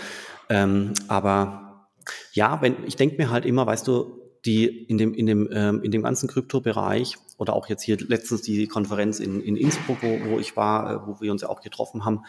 [0.49, 1.87] Ähm, aber
[2.33, 5.81] ja, wenn ich denke mir halt immer, weißt du, die in dem, in dem, ähm,
[5.83, 10.31] in dem ganzen Kryptobereich oder auch jetzt hier letztens die Konferenz in, in Innsbruck, wo,
[10.31, 12.23] wo ich war, äh, wo wir uns ja auch getroffen haben,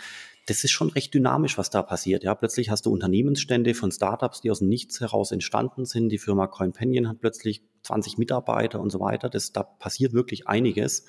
[0.47, 2.25] das ist schon recht dynamisch, was da passiert.
[2.25, 6.09] Ja, plötzlich hast du Unternehmensstände von Startups, die aus dem Nichts heraus entstanden sind.
[6.09, 9.29] Die Firma CoinPenion hat plötzlich 20 Mitarbeiter und so weiter.
[9.29, 11.05] Das, da passiert wirklich einiges.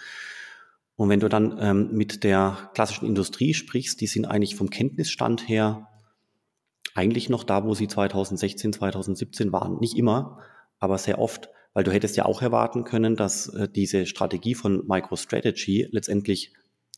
[0.95, 5.47] Und wenn du dann ähm, mit der klassischen Industrie sprichst, die sind eigentlich vom Kenntnisstand
[5.47, 5.87] her
[6.93, 9.79] eigentlich noch da, wo sie 2016, 2017 waren.
[9.79, 10.39] Nicht immer,
[10.81, 14.85] aber sehr oft, weil du hättest ja auch erwarten können, dass äh, diese Strategie von
[14.85, 16.53] MicroStrategy letztendlich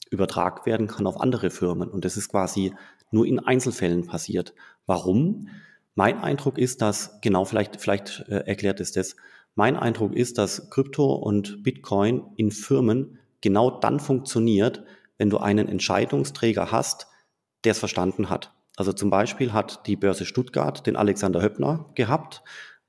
[0.10, 1.90] übertragen werden kann auf andere Firmen.
[1.90, 2.74] Und das ist quasi
[3.12, 4.56] nur in Einzelfällen passiert.
[4.88, 5.50] Warum?
[5.96, 9.16] Mein Eindruck ist, dass, genau, vielleicht, vielleicht äh, erklärt es das,
[9.54, 14.84] mein Eindruck ist, dass Krypto und Bitcoin in Firmen genau dann funktioniert,
[15.20, 17.08] wenn du einen Entscheidungsträger hast,
[17.64, 18.52] der es verstanden hat.
[18.76, 22.42] Also zum Beispiel hat die Börse Stuttgart den Alexander Höppner gehabt,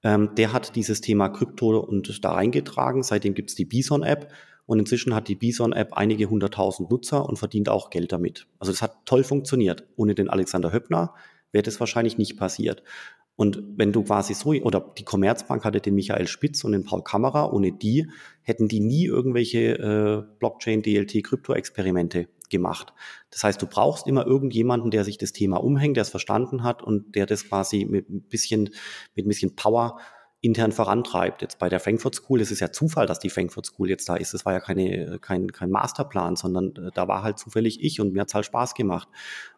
[0.04, 3.02] ähm, der hat dieses Thema Krypto und da reingetragen.
[3.02, 4.30] Seitdem gibt es die Bison-App
[4.66, 8.46] und inzwischen hat die Bison-App einige hunderttausend Nutzer und verdient auch Geld damit.
[8.58, 9.84] Also das hat toll funktioniert.
[9.96, 11.14] Ohne den Alexander Höppner
[11.52, 12.82] wäre das wahrscheinlich nicht passiert.
[13.36, 17.02] Und wenn du quasi so, oder die Commerzbank hatte den Michael Spitz und den Paul
[17.02, 18.08] Kammerer, ohne die
[18.42, 22.94] hätten die nie irgendwelche äh, Blockchain, DLT, Krypto-Experimente gemacht.
[23.30, 26.82] Das heißt, du brauchst immer irgendjemanden, der sich das Thema umhängt, der es verstanden hat
[26.82, 28.70] und der das quasi mit ein bisschen,
[29.16, 29.98] mit ein bisschen Power
[30.40, 31.42] intern vorantreibt.
[31.42, 34.14] Jetzt bei der Frankfurt School, es ist ja Zufall, dass die Frankfurt School jetzt da
[34.14, 34.34] ist.
[34.34, 38.12] Es war ja keine, kein, kein Masterplan, sondern äh, da war halt zufällig ich und
[38.12, 39.08] mir hat es halt Spaß gemacht.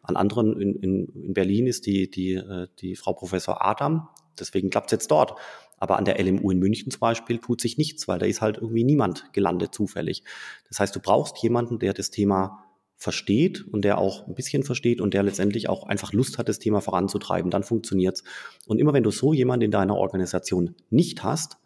[0.02, 4.70] An anderen in, in, in Berlin ist die, die, äh, die Frau Professor Adam, deswegen
[4.70, 5.34] klappt es jetzt dort.
[5.78, 8.56] Aber an der LMU in München zum Beispiel tut sich nichts, weil da ist halt
[8.56, 10.22] irgendwie niemand gelandet zufällig.
[10.68, 12.65] Das heißt, du brauchst jemanden, der das Thema
[12.96, 16.58] versteht und der auch ein bisschen versteht und der letztendlich auch einfach Lust hat, das
[16.58, 18.24] Thema voranzutreiben, dann funktioniert's.
[18.66, 21.58] Und immer wenn du so jemanden in deiner Organisation nicht hast,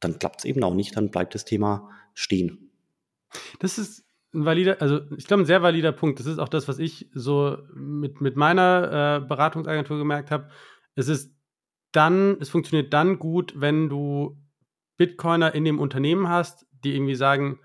[0.00, 2.70] dann klappt's eben auch nicht, dann bleibt das Thema stehen.
[3.60, 6.20] Das ist ein valider, also ich glaube, ein sehr valider Punkt.
[6.20, 10.50] Das ist auch das, was ich so mit, mit meiner äh, Beratungsagentur gemerkt habe.
[10.94, 11.32] Es ist
[11.92, 14.36] dann, es funktioniert dann gut, wenn du
[14.96, 17.60] Bitcoiner in dem Unternehmen hast, die irgendwie sagen,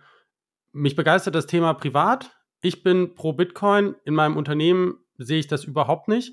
[0.72, 5.64] mich begeistert das Thema privat, ich bin pro Bitcoin, in meinem Unternehmen sehe ich das
[5.64, 6.32] überhaupt nicht.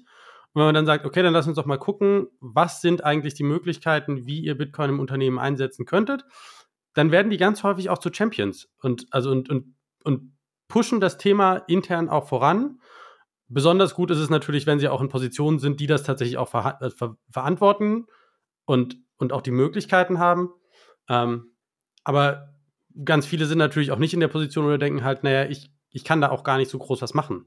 [0.52, 3.34] Und wenn man dann sagt, okay, dann lass uns doch mal gucken, was sind eigentlich
[3.34, 6.24] die Möglichkeiten, wie ihr Bitcoin im Unternehmen einsetzen könntet,
[6.94, 10.32] dann werden die ganz häufig auch zu Champions und, also und, und, und
[10.68, 12.80] pushen das Thema intern auch voran.
[13.48, 16.48] Besonders gut ist es natürlich, wenn sie auch in Positionen sind, die das tatsächlich auch
[16.48, 18.06] ver äh, ver verantworten
[18.64, 20.50] und, und auch die Möglichkeiten haben.
[21.08, 21.52] Ähm,
[22.02, 22.54] aber
[23.04, 26.04] ganz viele sind natürlich auch nicht in der Position oder denken halt, naja, ich ich
[26.04, 27.46] kann da auch gar nicht so groß was machen.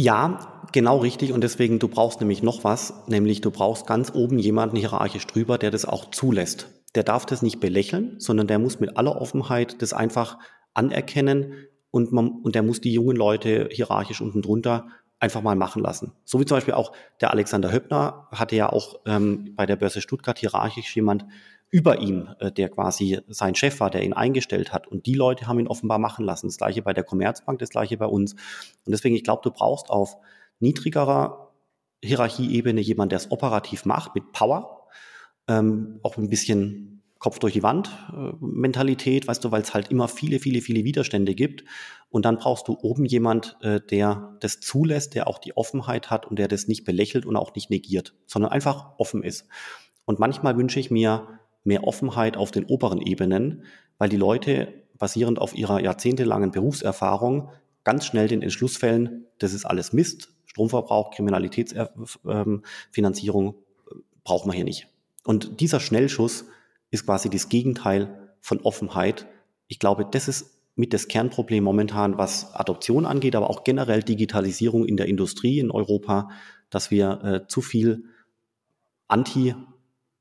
[0.00, 1.32] Ja, genau richtig.
[1.32, 5.58] Und deswegen, du brauchst nämlich noch was, nämlich du brauchst ganz oben jemanden hierarchisch drüber,
[5.58, 6.68] der das auch zulässt.
[6.94, 10.38] Der darf das nicht belächeln, sondern der muss mit aller Offenheit das einfach
[10.72, 14.86] anerkennen und, man, und der muss die jungen Leute hierarchisch unten drunter
[15.18, 16.12] einfach mal machen lassen.
[16.24, 20.00] So wie zum Beispiel auch der Alexander Höppner hatte ja auch ähm, bei der Börse
[20.00, 21.24] Stuttgart hierarchisch jemand
[21.70, 24.86] über ihm, äh, der quasi sein Chef war, der ihn eingestellt hat.
[24.86, 26.46] Und die Leute haben ihn offenbar machen lassen.
[26.46, 28.32] Das gleiche bei der Commerzbank, das gleiche bei uns.
[28.32, 30.16] Und deswegen, ich glaube, du brauchst auf
[30.60, 31.52] niedrigerer
[32.02, 34.88] Hierarchieebene jemand, der es operativ macht, mit Power,
[35.48, 39.90] ähm, auch ein bisschen Kopf durch die Wand äh, Mentalität, weißt du, weil es halt
[39.90, 41.64] immer viele, viele, viele Widerstände gibt.
[42.10, 46.26] Und dann brauchst du oben jemand, äh, der das zulässt, der auch die Offenheit hat
[46.26, 49.46] und der das nicht belächelt und auch nicht negiert, sondern einfach offen ist.
[50.04, 51.37] Und manchmal wünsche ich mir
[51.68, 53.62] mehr Offenheit auf den oberen Ebenen,
[53.98, 57.50] weil die Leute basierend auf ihrer jahrzehntelangen Berufserfahrung
[57.84, 64.64] ganz schnell den Entschluss fällen, das ist alles Mist, Stromverbrauch, Kriminalitätsfinanzierung äh, brauchen wir hier
[64.64, 64.88] nicht.
[65.24, 66.46] Und dieser Schnellschuss
[66.90, 69.28] ist quasi das Gegenteil von Offenheit.
[69.68, 74.84] Ich glaube, das ist mit das Kernproblem momentan, was Adoption angeht, aber auch generell Digitalisierung
[74.84, 76.30] in der Industrie in Europa,
[76.70, 78.04] dass wir äh, zu viel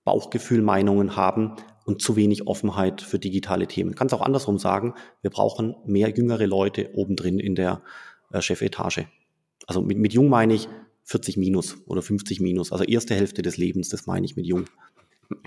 [0.08, 3.96] Anti-Bauchgefühl-Meinungen haben und zu wenig Offenheit für digitale Themen.
[3.96, 7.82] Kann es auch andersrum sagen, wir brauchen mehr jüngere Leute obendrin in der
[8.32, 9.08] äh, Chefetage.
[9.68, 10.68] Also mit, mit jung meine ich
[11.04, 14.66] 40 minus oder 50 minus, also erste Hälfte des Lebens, das meine ich mit jung.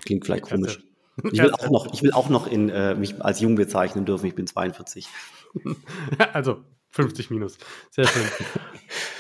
[0.05, 0.81] Klingt vielleicht komisch.
[1.33, 4.25] Ich will auch noch, ich will auch noch in, äh, mich als jung bezeichnen dürfen.
[4.25, 5.07] Ich bin 42.
[6.33, 7.59] Also 50 minus.
[7.91, 8.23] Sehr schön.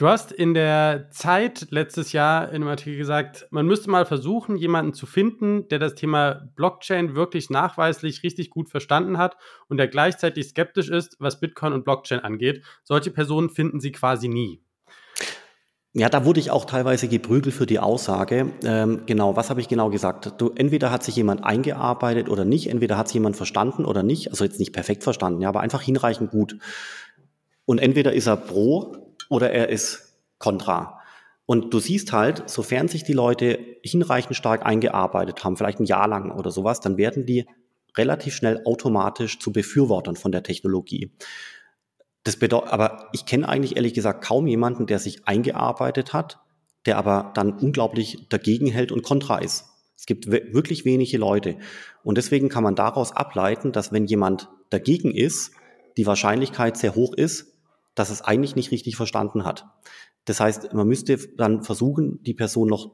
[0.00, 4.56] Du hast in der Zeit letztes Jahr in einem Artikel gesagt, man müsste mal versuchen,
[4.56, 9.36] jemanden zu finden, der das Thema Blockchain wirklich nachweislich richtig gut verstanden hat
[9.68, 12.64] und der gleichzeitig skeptisch ist, was Bitcoin und Blockchain angeht.
[12.82, 14.62] Solche Personen finden sie quasi nie.
[15.92, 18.50] Ja, da wurde ich auch teilweise geprügelt für die Aussage.
[18.64, 20.32] Ähm, genau, was habe ich genau gesagt?
[20.40, 24.30] Du, entweder hat sich jemand eingearbeitet oder nicht, entweder hat sich jemand verstanden oder nicht,
[24.30, 26.56] also jetzt nicht perfekt verstanden, ja, aber einfach hinreichend gut.
[27.66, 31.00] Und entweder ist er pro oder er ist kontra.
[31.46, 36.06] Und du siehst halt, sofern sich die Leute hinreichend stark eingearbeitet haben, vielleicht ein Jahr
[36.06, 37.46] lang oder sowas, dann werden die
[37.96, 41.10] relativ schnell automatisch zu Befürwortern von der Technologie.
[42.22, 46.38] Das bedeutet, aber ich kenne eigentlich ehrlich gesagt kaum jemanden, der sich eingearbeitet hat,
[46.86, 49.64] der aber dann unglaublich dagegen hält und kontra ist.
[49.96, 51.56] Es gibt wirklich wenige Leute.
[52.02, 55.52] Und deswegen kann man daraus ableiten, dass wenn jemand dagegen ist,
[55.96, 57.49] die Wahrscheinlichkeit sehr hoch ist,
[58.00, 59.66] dass es eigentlich nicht richtig verstanden hat.
[60.24, 62.92] Das heißt, man müsste dann versuchen, die Person noch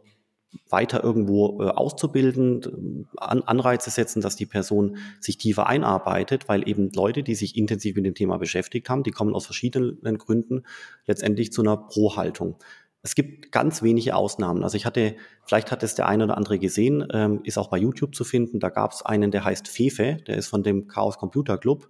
[0.69, 6.90] weiter irgendwo äh, auszubilden, an, Anreize setzen, dass die Person sich tiefer einarbeitet, weil eben
[6.92, 10.64] Leute, die sich intensiv mit dem Thema beschäftigt haben, die kommen aus verschiedenen Gründen
[11.07, 12.57] letztendlich zu einer Pro-Haltung.
[13.03, 14.64] Es gibt ganz wenige Ausnahmen.
[14.64, 15.14] Also ich hatte,
[15.45, 18.59] vielleicht hat es der eine oder andere gesehen, ähm, ist auch bei YouTube zu finden.
[18.59, 21.88] Da gab es einen, der heißt Fefe, der ist von dem Chaos Computer Club.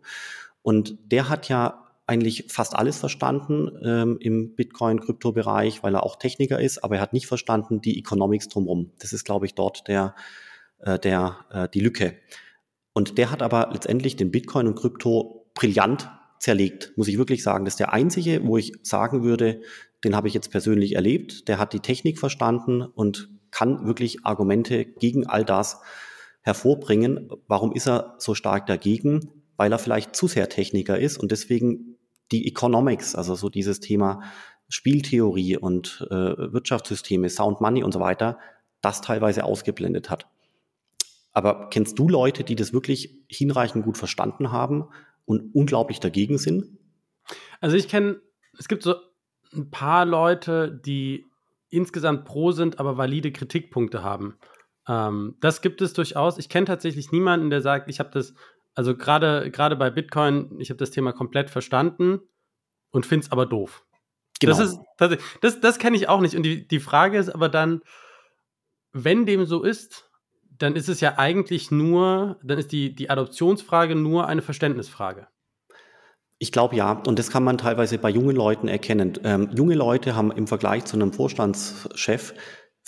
[0.60, 6.60] Und der hat ja eigentlich fast alles verstanden ähm, im Bitcoin-Krypto-Bereich, weil er auch Techniker
[6.60, 8.92] ist, aber er hat nicht verstanden die Economics drumherum.
[9.00, 10.14] Das ist, glaube ich, dort der,
[10.78, 12.14] äh, der, äh, die Lücke.
[12.92, 17.64] Und der hat aber letztendlich den Bitcoin und Krypto brillant zerlegt, muss ich wirklich sagen.
[17.64, 19.60] Das ist der einzige, wo ich sagen würde,
[20.04, 21.48] den habe ich jetzt persönlich erlebt.
[21.48, 25.80] Der hat die Technik verstanden und kann wirklich Argumente gegen all das
[26.42, 27.30] hervorbringen.
[27.48, 29.30] Warum ist er so stark dagegen?
[29.56, 31.95] Weil er vielleicht zu sehr Techniker ist und deswegen
[32.32, 34.22] die Economics, also so dieses Thema
[34.68, 38.38] Spieltheorie und äh, Wirtschaftssysteme, Sound Money und so weiter,
[38.80, 40.26] das teilweise ausgeblendet hat.
[41.32, 44.88] Aber kennst du Leute, die das wirklich hinreichend gut verstanden haben
[45.24, 46.78] und unglaublich dagegen sind?
[47.60, 48.20] Also ich kenne,
[48.58, 48.94] es gibt so
[49.52, 51.26] ein paar Leute, die
[51.68, 54.38] insgesamt pro sind, aber valide Kritikpunkte haben.
[54.88, 56.38] Ähm, das gibt es durchaus.
[56.38, 58.34] Ich kenne tatsächlich niemanden, der sagt, ich habe das
[58.76, 62.20] also gerade gerade bei Bitcoin, ich habe das Thema komplett verstanden
[62.92, 63.84] und finde es aber doof.
[64.38, 64.56] Genau.
[64.56, 66.36] Das ist das, das, das kenne ich auch nicht.
[66.36, 67.80] Und die, die Frage ist aber dann,
[68.92, 70.10] wenn dem so ist,
[70.58, 75.26] dann ist es ja eigentlich nur, dann ist die, die Adoptionsfrage nur eine Verständnisfrage.
[76.38, 79.14] Ich glaube ja, und das kann man teilweise bei jungen Leuten erkennen.
[79.24, 82.34] Ähm, junge Leute haben im Vergleich zu einem Vorstandschef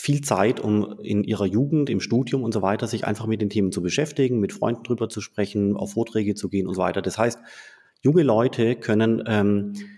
[0.00, 3.50] viel Zeit, um in ihrer Jugend, im Studium und so weiter, sich einfach mit den
[3.50, 7.02] Themen zu beschäftigen, mit Freunden drüber zu sprechen, auf Vorträge zu gehen und so weiter.
[7.02, 7.40] Das heißt,
[8.02, 9.97] junge Leute können ähm, äh,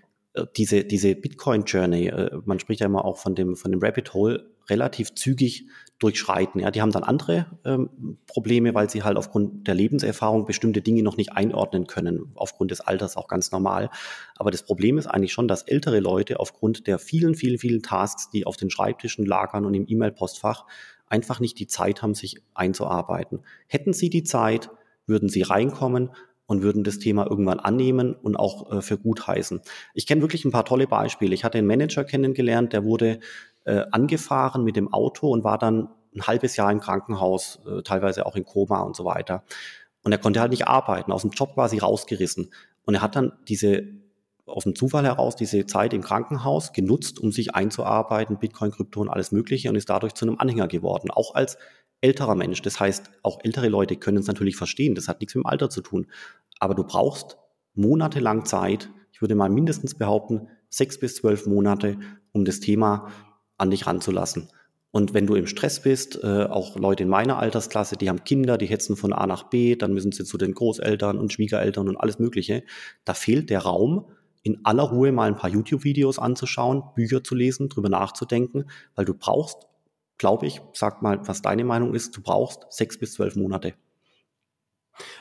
[0.56, 4.50] diese, diese Bitcoin-Journey, äh, man spricht ja immer auch von dem, von dem Rabbit Hole,
[4.68, 5.66] relativ zügig
[5.98, 6.60] durchschreiten.
[6.60, 11.02] Ja, die haben dann andere ähm, Probleme, weil sie halt aufgrund der Lebenserfahrung bestimmte Dinge
[11.02, 13.90] noch nicht einordnen können, aufgrund des Alters auch ganz normal.
[14.36, 18.30] Aber das Problem ist eigentlich schon, dass ältere Leute aufgrund der vielen, vielen, vielen Tasks,
[18.30, 20.64] die auf den Schreibtischen lagern und im E-Mail-Postfach,
[21.06, 23.40] einfach nicht die Zeit haben, sich einzuarbeiten.
[23.66, 24.70] Hätten sie die Zeit,
[25.06, 26.10] würden sie reinkommen
[26.50, 29.60] und würden das Thema irgendwann annehmen und auch äh, für gut heißen.
[29.94, 31.32] Ich kenne wirklich ein paar tolle Beispiele.
[31.32, 33.20] Ich hatte einen Manager kennengelernt, der wurde
[33.66, 38.26] äh, angefahren mit dem Auto und war dann ein halbes Jahr im Krankenhaus, äh, teilweise
[38.26, 39.44] auch in Koma und so weiter.
[40.02, 42.50] Und er konnte halt nicht arbeiten, aus dem Job quasi rausgerissen.
[42.84, 43.84] Und er hat dann diese
[44.46, 49.08] aus dem Zufall heraus diese Zeit im Krankenhaus genutzt, um sich einzuarbeiten, Bitcoin, Krypto und
[49.08, 51.58] alles Mögliche und ist dadurch zu einem Anhänger geworden, auch als
[52.00, 52.62] älterer Mensch.
[52.62, 54.94] Das heißt, auch ältere Leute können es natürlich verstehen.
[54.94, 56.06] Das hat nichts mit dem Alter zu tun.
[56.58, 57.38] Aber du brauchst
[57.74, 58.90] monatelang Zeit.
[59.12, 61.98] Ich würde mal mindestens behaupten, sechs bis zwölf Monate,
[62.32, 63.10] um das Thema
[63.58, 64.48] an dich ranzulassen.
[64.92, 68.58] Und wenn du im Stress bist, äh, auch Leute in meiner Altersklasse, die haben Kinder,
[68.58, 71.96] die hetzen von A nach B, dann müssen sie zu den Großeltern und Schwiegereltern und
[71.96, 72.64] alles Mögliche.
[73.04, 74.06] Da fehlt der Raum,
[74.42, 78.64] in aller Ruhe mal ein paar YouTube-Videos anzuschauen, Bücher zu lesen, drüber nachzudenken,
[78.96, 79.58] weil du brauchst
[80.20, 83.72] glaube ich, sag mal, was deine Meinung ist, du brauchst sechs bis zwölf Monate.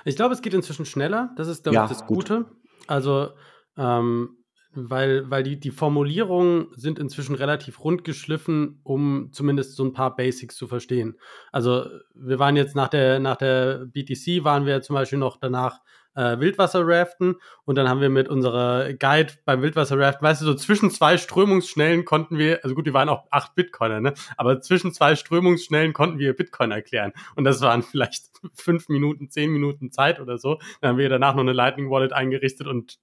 [0.03, 1.33] Ich glaube, es geht inzwischen schneller.
[1.37, 2.17] Das ist, glaube ja, ich, das gut.
[2.29, 2.45] Gute.
[2.85, 3.29] Also,
[3.77, 9.93] ähm, weil, weil die, die Formulierungen sind inzwischen relativ rund geschliffen, um zumindest so ein
[9.93, 11.17] paar Basics zu verstehen.
[11.53, 15.79] Also, wir waren jetzt nach der, nach der BTC, waren wir zum Beispiel noch danach
[16.15, 20.91] äh, Wildwasserraften und dann haben wir mit unserer Guide beim Wildwasserraften, weißt du, so zwischen
[20.91, 24.13] zwei Strömungsschnellen konnten wir, also gut, wir waren auch acht Bitcoiner, ne?
[24.37, 27.13] Aber zwischen zwei Strömungsschnellen konnten wir Bitcoin erklären.
[27.35, 30.59] Und das waren vielleicht fünf Minuten, zehn Minuten Zeit oder so.
[30.81, 32.99] Dann haben wir danach noch eine Lightning Wallet eingerichtet und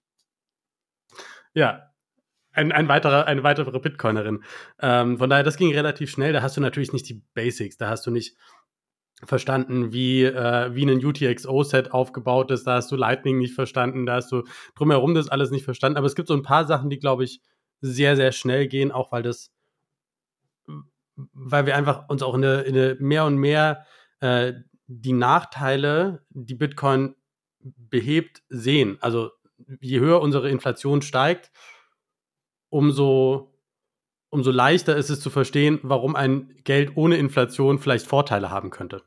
[1.54, 1.90] ja,
[2.56, 4.42] ein, ein weiterer, eine weitere Bitcoinerin.
[4.80, 6.32] Ähm, von daher, das ging relativ schnell.
[6.32, 7.76] Da hast du natürlich nicht die Basics.
[7.76, 8.36] Da hast du nicht
[9.24, 12.66] verstanden, wie, äh, wie ein UTXO-Set aufgebaut ist.
[12.66, 14.42] Da hast du Lightning nicht verstanden, da hast du
[14.74, 15.96] drumherum das alles nicht verstanden.
[15.96, 17.40] Aber es gibt so ein paar Sachen, die, glaube ich,
[17.80, 19.52] sehr, sehr schnell gehen, auch weil das,
[21.14, 23.86] weil wir einfach uns auch in eine, in eine mehr und mehr
[24.20, 24.52] äh,
[24.86, 27.16] die Nachteile, die Bitcoin
[27.60, 28.98] behebt, sehen.
[29.00, 29.30] Also
[29.80, 31.50] je höher unsere Inflation steigt,
[32.68, 33.55] umso
[34.30, 39.02] umso leichter ist es zu verstehen, warum ein Geld ohne Inflation vielleicht Vorteile haben könnte.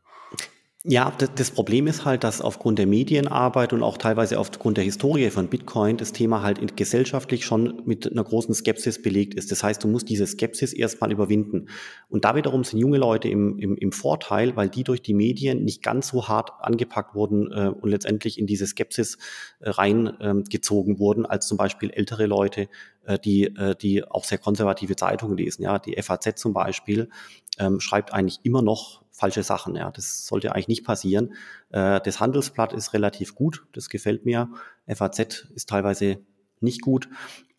[0.85, 5.29] Ja, das Problem ist halt, dass aufgrund der Medienarbeit und auch teilweise aufgrund der Historie
[5.29, 9.51] von Bitcoin das Thema halt gesellschaftlich schon mit einer großen Skepsis belegt ist.
[9.51, 11.67] Das heißt, du musst diese Skepsis erstmal überwinden.
[12.07, 15.65] Und da wiederum sind junge Leute im, im, im Vorteil, weil die durch die Medien
[15.65, 19.17] nicht ganz so hart angepackt wurden äh, und letztendlich in diese Skepsis
[19.59, 22.69] äh, reingezogen äh, wurden, als zum Beispiel ältere Leute,
[23.03, 25.61] äh, die, äh, die auch sehr konservative Zeitungen lesen.
[25.61, 27.09] Ja, die FAZ zum Beispiel
[27.57, 29.75] ähm, schreibt eigentlich immer noch falsche Sachen.
[29.75, 31.34] Ja, das sollte eigentlich nicht passieren.
[31.69, 34.49] Äh, das Handelsblatt ist relativ gut, das gefällt mir.
[34.88, 36.19] FAZ ist teilweise
[36.62, 37.10] nicht gut.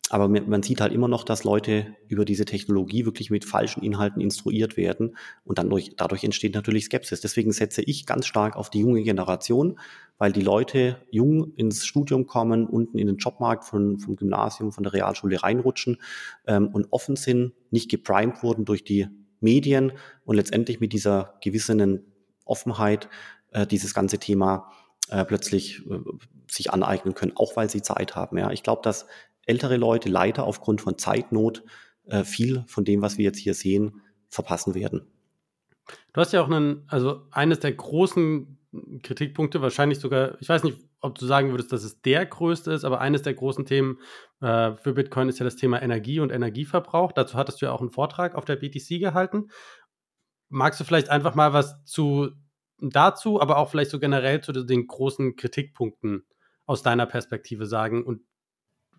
[0.09, 4.21] Aber man sieht halt immer noch, dass Leute über diese Technologie wirklich mit falschen Inhalten
[4.21, 7.21] instruiert werden und dann durch, dadurch entsteht natürlich Skepsis.
[7.21, 9.79] Deswegen setze ich ganz stark auf die junge Generation,
[10.17, 14.83] weil die Leute jung ins Studium kommen, unten in den Jobmarkt von, vom Gymnasium, von
[14.83, 15.97] der Realschule reinrutschen
[16.45, 19.07] ähm, und offen sind, nicht geprimed wurden durch die
[19.41, 19.91] Medien
[20.23, 22.05] und letztendlich mit dieser gewissen
[22.45, 23.09] Offenheit
[23.51, 24.71] äh, dieses ganze Thema
[25.09, 25.99] äh, plötzlich äh,
[26.49, 28.37] sich aneignen können, auch weil sie Zeit haben.
[28.37, 29.07] Ja, ich glaube, dass
[29.45, 31.63] ältere Leute leider aufgrund von Zeitnot
[32.05, 35.07] äh, viel von dem, was wir jetzt hier sehen, verpassen werden.
[36.13, 38.57] Du hast ja auch einen, also eines der großen
[39.03, 42.85] Kritikpunkte, wahrscheinlich sogar, ich weiß nicht, ob du sagen würdest, dass es der größte ist,
[42.85, 43.99] aber eines der großen Themen
[44.39, 47.11] äh, für Bitcoin ist ja das Thema Energie und Energieverbrauch.
[47.11, 49.49] Dazu hattest du ja auch einen Vortrag auf der BTC gehalten.
[50.49, 52.29] Magst du vielleicht einfach mal was zu
[52.79, 56.25] dazu, aber auch vielleicht so generell zu den großen Kritikpunkten
[56.65, 58.21] aus deiner Perspektive sagen und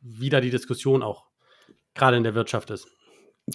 [0.00, 1.26] wie da die Diskussion auch
[1.94, 2.88] gerade in der Wirtschaft ist?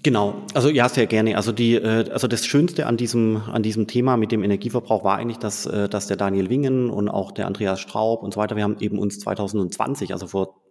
[0.04, 1.38] Genau, also ja, sehr gerne.
[1.38, 5.18] Also die, äh, also das Schönste an diesem, an diesem Thema mit dem Energieverbrauch war
[5.18, 8.58] eigentlich, dass, äh, dass der Daniel Wingen und auch der Andreas Straub und so weiter,
[8.58, 10.62] wir haben eben uns 2020, also vor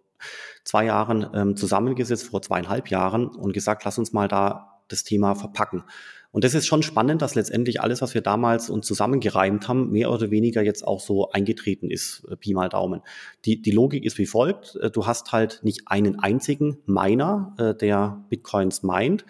[0.63, 5.35] zwei Jahren ähm, zusammengesetzt, vor zweieinhalb Jahren und gesagt, lass uns mal da das Thema
[5.35, 5.83] verpacken.
[6.31, 10.11] Und das ist schon spannend, dass letztendlich alles, was wir damals uns zusammengereimt haben, mehr
[10.11, 13.01] oder weniger jetzt auch so eingetreten ist, äh, Pi mal Daumen.
[13.45, 14.75] Die, die Logik ist wie folgt.
[14.75, 19.25] Äh, du hast halt nicht einen einzigen Miner, äh, der Bitcoins meint.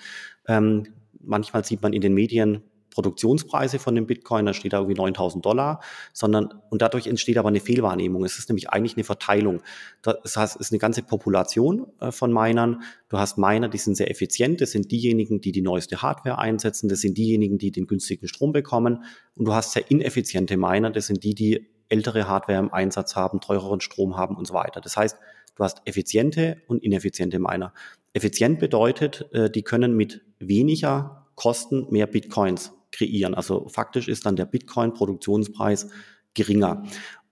[0.48, 0.88] Ähm,
[1.20, 2.64] manchmal sieht man in den Medien
[2.98, 5.82] Produktionspreise von dem Bitcoin, da steht da irgendwie 9000 Dollar,
[6.14, 8.26] sondern, und dadurch entsteht aber eine Fehlwahrnehmung.
[8.26, 9.62] Es ist nämlich eigentlich eine Verteilung.
[10.02, 12.82] Das heißt, es ist eine ganze Population äh, von Minern.
[13.10, 14.62] Du hast Miner, die sind sehr effizient.
[14.62, 16.90] Das sind diejenigen, die die neueste Hardware einsetzen.
[16.90, 19.04] Das sind diejenigen, die den günstigen Strom bekommen.
[19.36, 20.90] Und du hast sehr ineffiziente Miner.
[20.90, 24.82] Das sind die, die ältere Hardware im Einsatz haben, teureren Strom haben und so weiter.
[24.82, 25.20] Das heißt,
[25.56, 27.76] du hast effiziente und ineffiziente Miner.
[28.14, 33.34] Effizient bedeutet, äh, die können mit weniger Kosten mehr Bitcoins kreieren.
[33.34, 35.90] Also faktisch ist dann der Bitcoin-Produktionspreis
[36.34, 36.84] geringer.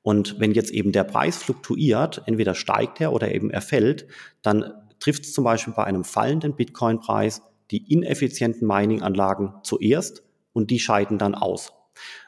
[0.01, 4.07] Und wenn jetzt eben der Preis fluktuiert, entweder steigt er oder eben er fällt,
[4.41, 7.41] dann trifft es zum Beispiel bei einem fallenden Bitcoin-Preis
[7.71, 11.73] die ineffizienten Mining-Anlagen zuerst und die scheiden dann aus.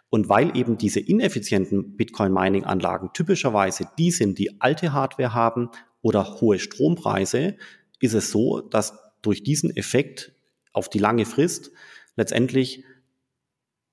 [0.10, 5.70] Und weil eben diese ineffizienten Bitcoin-Mining-Anlagen typischerweise die sind, die alte Hardware haben
[6.02, 7.58] oder hohe Strompreise,
[8.00, 10.34] ist es so, dass durch diesen Effekt
[10.74, 11.72] auf die lange Frist
[12.16, 12.84] letztendlich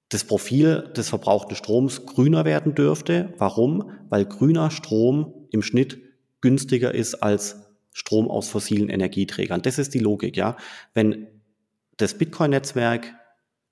[0.09, 3.33] das Profil des verbrauchten Stroms grüner werden dürfte.
[3.39, 3.91] Warum?
[4.11, 6.01] Weil grüner Strom im Schnitt
[6.41, 7.57] günstiger ist als
[7.93, 9.63] Strom aus fossilen Energieträgern.
[9.63, 10.57] Das ist die Logik, ja.
[10.93, 11.29] Wenn
[11.97, 13.15] das Bitcoin-Netzwerk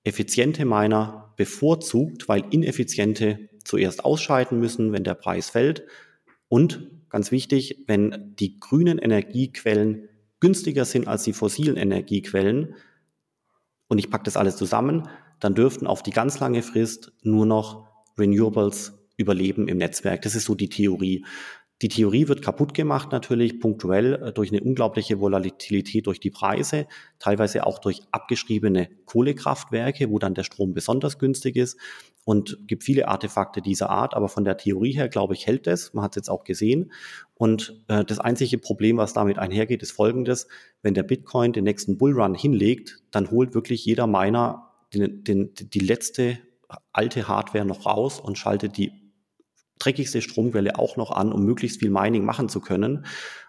[0.03, 5.83] effiziente Miner bevorzugt, weil ineffiziente zuerst ausscheiden müssen, wenn der Preis fällt.
[6.47, 10.09] Und ganz wichtig, wenn die grünen Energiequellen
[10.39, 12.75] günstiger sind als die fossilen Energiequellen,
[13.87, 15.07] und ich packe das alles zusammen,
[15.43, 17.87] dann dürften auf die ganz lange Frist nur noch
[18.17, 20.21] Renewables überleben im Netzwerk.
[20.21, 21.25] Das ist so die Theorie.
[21.81, 26.87] Die Theorie wird kaputt gemacht natürlich punktuell äh, durch eine unglaubliche Volatilität durch die Preise,
[27.19, 31.77] teilweise auch durch abgeschriebene Kohlekraftwerke, wo dann der Strom besonders günstig ist
[32.23, 34.13] und gibt viele Artefakte dieser Art.
[34.13, 35.93] Aber von der Theorie her, glaube ich, hält es.
[35.93, 36.93] Man hat es jetzt auch gesehen.
[37.35, 40.47] Und äh, das einzige Problem, was damit einhergeht, ist folgendes.
[40.83, 45.79] Wenn der Bitcoin den nächsten Bullrun hinlegt, dann holt wirklich jeder Miner den, den, die
[45.79, 46.39] letzte
[46.91, 48.91] alte Hardware noch raus und schaltet die
[49.79, 53.05] dreckigste Stromquelle auch noch an, um möglichst viel Mining machen zu können.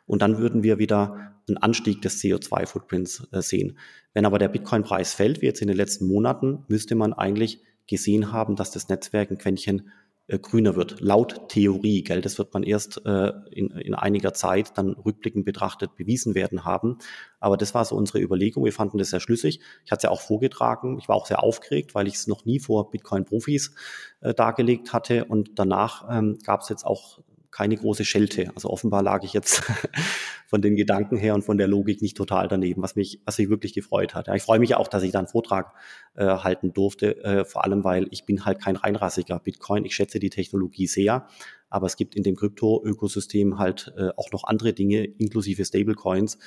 [0.06, 3.78] Und dann würden wir wieder einen Anstieg des CO2-Footprints äh, sehen.
[4.12, 8.32] Wenn aber der Bitcoin-Preis fällt, wie jetzt in den letzten Monaten, müsste man eigentlich gesehen
[8.32, 9.90] haben, dass das Netzwerk ein Quäntchen
[10.28, 12.02] grüner wird, laut Theorie.
[12.02, 12.22] Gell?
[12.22, 16.98] Das wird man erst äh, in, in einiger Zeit dann rückblickend betrachtet bewiesen werden haben.
[17.40, 18.64] Aber das war so unsere Überlegung.
[18.64, 19.60] Wir fanden das sehr schlüssig.
[19.84, 20.98] Ich hatte es ja auch vorgetragen.
[20.98, 23.74] Ich war auch sehr aufgeregt, weil ich es noch nie vor Bitcoin-Profis
[24.20, 25.26] äh, dargelegt hatte.
[25.26, 27.20] Und danach ähm, gab es jetzt auch
[27.54, 28.50] keine große Schelte.
[28.56, 29.62] Also offenbar lag ich jetzt
[30.48, 33.48] von den Gedanken her und von der Logik nicht total daneben, was mich, was mich
[33.48, 34.26] wirklich gefreut hat.
[34.26, 35.72] Ja, ich freue mich auch, dass ich da einen Vortrag
[36.16, 39.84] äh, halten durfte, äh, vor allem weil ich bin halt kein reinrassiger Bitcoin.
[39.84, 41.28] Ich schätze die Technologie sehr,
[41.70, 46.38] aber es gibt in dem Krypto-Ökosystem halt äh, auch noch andere Dinge, inklusive Stablecoins,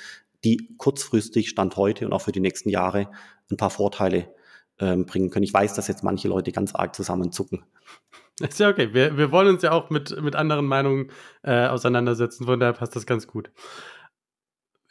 [0.44, 3.10] die kurzfristig Stand heute und auch für die nächsten Jahre
[3.50, 4.28] ein paar Vorteile
[4.78, 5.44] ähm, bringen können.
[5.44, 7.64] Ich weiß, dass jetzt manche Leute ganz arg zusammenzucken.
[8.40, 8.94] Ist ja okay.
[8.94, 11.10] Wir, wir wollen uns ja auch mit, mit anderen Meinungen
[11.42, 13.50] äh, auseinandersetzen, von daher passt das ganz gut.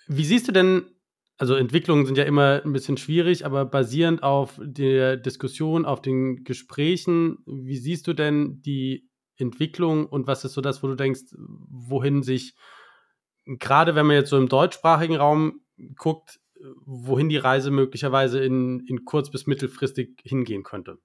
[0.07, 0.91] Wie siehst du denn,
[1.37, 6.43] also Entwicklungen sind ja immer ein bisschen schwierig, aber basierend auf der Diskussion, auf den
[6.43, 11.21] Gesprächen, wie siehst du denn die Entwicklung und was ist so das, wo du denkst,
[11.37, 12.55] wohin sich,
[13.45, 15.61] gerade wenn man jetzt so im deutschsprachigen Raum
[15.95, 16.39] guckt,
[16.85, 20.97] wohin die Reise möglicherweise in, in kurz- bis mittelfristig hingehen könnte?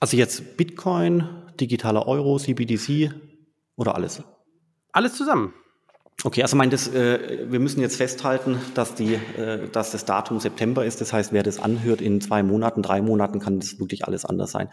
[0.00, 1.28] Also jetzt Bitcoin,
[1.60, 3.12] digitaler Euro, CBDC
[3.76, 4.22] oder alles?
[4.92, 5.54] Alles zusammen.
[6.22, 10.40] Okay, also mein, das, äh, wir müssen jetzt festhalten, dass, die, äh, dass das Datum
[10.40, 11.00] September ist.
[11.00, 14.52] Das heißt, wer das anhört in zwei Monaten, drei Monaten, kann das wirklich alles anders
[14.52, 14.68] sein.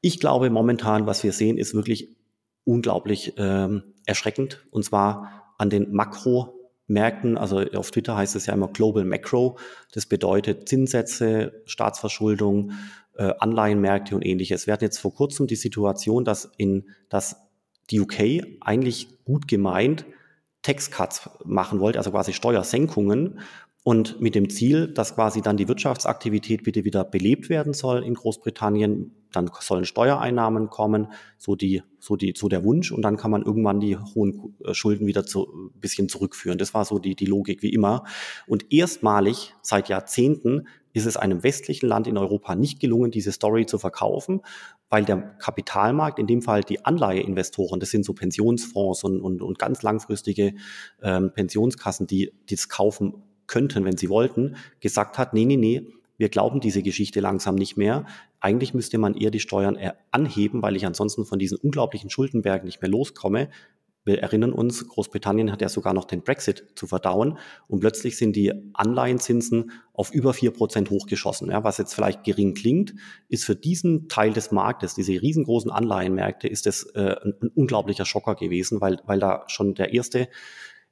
[0.00, 2.16] Ich glaube momentan, was wir sehen, ist wirklich
[2.64, 4.66] unglaublich ähm, erschreckend.
[4.70, 7.38] Und zwar an den Makromärkten.
[7.38, 9.58] Also auf Twitter heißt es ja immer Global Macro.
[9.92, 12.72] Das bedeutet Zinssätze, Staatsverschuldung,
[13.16, 14.66] äh, Anleihenmärkte und ähnliches.
[14.66, 17.36] Wir hatten jetzt vor kurzem die Situation, dass in dass
[17.90, 20.06] die UK eigentlich gut gemeint
[20.62, 23.40] Tax-Cuts machen wollte, also quasi Steuersenkungen
[23.84, 28.14] und mit dem Ziel, dass quasi dann die Wirtschaftsaktivität bitte wieder belebt werden soll in
[28.14, 29.10] Großbritannien.
[29.32, 32.92] Dann sollen Steuereinnahmen kommen, so die, so die, so der Wunsch.
[32.92, 36.58] Und dann kann man irgendwann die hohen äh, Schulden wieder zu, bisschen zurückführen.
[36.58, 38.04] Das war so die, die Logik wie immer.
[38.46, 43.66] Und erstmalig seit Jahrzehnten ist es einem westlichen Land in Europa nicht gelungen, diese Story
[43.66, 44.42] zu verkaufen,
[44.88, 49.58] weil der Kapitalmarkt, in dem Fall die Anleiheinvestoren, das sind so Pensionsfonds und, und, und
[49.58, 50.54] ganz langfristige
[51.02, 55.86] ähm, Pensionskassen, die, das kaufen könnten, wenn sie wollten, gesagt hat, nee, nee, nee,
[56.18, 58.06] wir glauben diese Geschichte langsam nicht mehr.
[58.38, 59.76] Eigentlich müsste man eher die Steuern
[60.10, 63.48] anheben, weil ich ansonsten von diesen unglaublichen Schuldenbergen nicht mehr loskomme.
[64.04, 67.38] Wir erinnern uns, Großbritannien hat ja sogar noch den Brexit zu verdauen
[67.68, 71.50] und plötzlich sind die Anleihenzinsen auf über vier Prozent hochgeschossen.
[71.50, 72.94] Ja, was jetzt vielleicht gering klingt,
[73.28, 78.04] ist für diesen Teil des Marktes, diese riesengroßen Anleihenmärkte, ist das äh, ein, ein unglaublicher
[78.04, 80.28] Schocker gewesen, weil, weil da schon der erste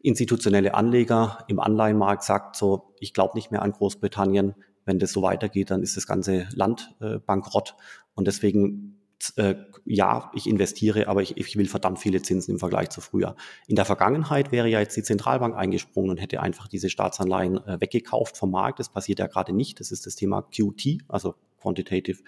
[0.02, 4.54] institutionelle Anleger im Anleihenmarkt sagt so, ich glaube nicht mehr an Großbritannien,
[4.84, 7.74] wenn das so weitergeht, dann ist das ganze Land äh, bankrott.
[8.14, 8.99] Und deswegen
[9.36, 13.36] äh, ja, ich investiere, aber ich, ich will verdammt viele Zinsen im Vergleich zu früher.
[13.66, 17.80] In der Vergangenheit wäre ja jetzt die Zentralbank eingesprungen und hätte einfach diese Staatsanleihen äh,
[17.80, 18.78] weggekauft vom Markt.
[18.78, 19.80] Das passiert ja gerade nicht.
[19.80, 22.22] Das ist das Thema QT, also Quantitative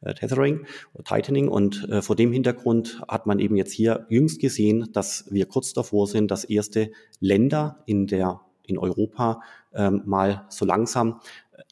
[0.00, 0.66] äh, Tethering
[1.04, 1.48] Tightening.
[1.48, 5.72] Und äh, vor dem Hintergrund hat man eben jetzt hier jüngst gesehen, dass wir kurz
[5.72, 9.42] davor sind, dass erste Länder in der in Europa
[9.74, 11.20] ähm, mal so langsam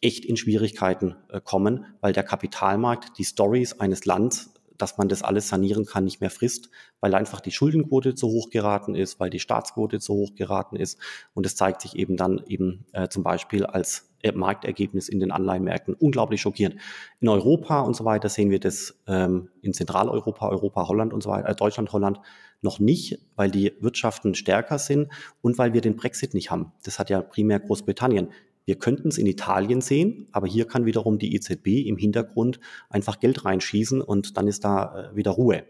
[0.00, 5.22] echt in Schwierigkeiten äh, kommen, weil der Kapitalmarkt die Stories eines Landes, dass man das
[5.22, 6.70] alles sanieren kann, nicht mehr frisst,
[7.00, 10.98] weil einfach die Schuldenquote zu hoch geraten ist, weil die Staatsquote zu hoch geraten ist.
[11.34, 15.30] Und es zeigt sich eben dann eben äh, zum Beispiel als äh, Marktergebnis in den
[15.30, 16.76] Anleihenmärkten unglaublich schockierend.
[17.20, 21.30] In Europa und so weiter sehen wir das ähm, in Zentraleuropa, Europa, Holland und so
[21.30, 22.20] weiter, äh, Deutschland, Holland
[22.62, 26.72] noch nicht, weil die Wirtschaften stärker sind und weil wir den Brexit nicht haben.
[26.84, 28.28] Das hat ja primär Großbritannien.
[28.64, 33.20] Wir könnten es in Italien sehen, aber hier kann wiederum die EZB im Hintergrund einfach
[33.20, 35.64] Geld reinschießen und dann ist da äh, wieder Ruhe.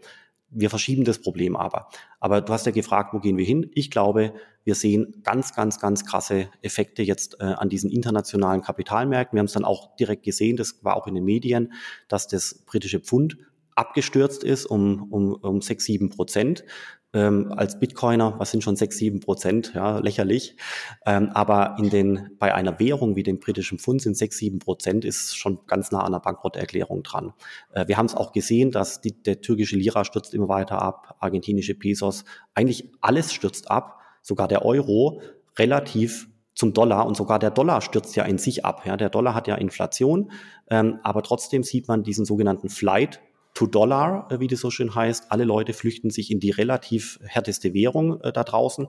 [0.53, 1.87] Wir verschieben das Problem aber.
[2.19, 3.71] Aber du hast ja gefragt, wo gehen wir hin?
[3.73, 4.33] Ich glaube,
[4.65, 9.37] wir sehen ganz, ganz, ganz krasse Effekte jetzt äh, an diesen internationalen Kapitalmärkten.
[9.37, 11.71] Wir haben es dann auch direkt gesehen, das war auch in den Medien,
[12.09, 13.37] dass das britische Pfund
[13.75, 16.65] abgestürzt ist um, um, um 6, 7 Prozent
[17.13, 20.55] ähm, als Bitcoiner, was sind schon sechs, sieben Prozent, ja, lächerlich.
[21.05, 25.03] Ähm, aber in den, bei einer Währung wie dem britischen Pfund sind sechs, sieben Prozent,
[25.03, 27.33] ist schon ganz nah an der Bankrotterklärung dran.
[27.71, 31.15] Äh, wir haben es auch gesehen, dass die, der türkische Lira stürzt immer weiter ab,
[31.19, 35.21] argentinische Pesos, eigentlich alles stürzt ab, sogar der Euro
[35.57, 38.85] relativ zum Dollar und sogar der Dollar stürzt ja in sich ab.
[38.85, 40.31] Ja, der Dollar hat ja Inflation,
[40.69, 43.21] ähm, aber trotzdem sieht man diesen sogenannten Flight
[43.53, 45.31] to Dollar, äh, wie das so schön heißt.
[45.31, 48.87] Alle Leute flüchten sich in die relativ härteste Währung äh, da draußen.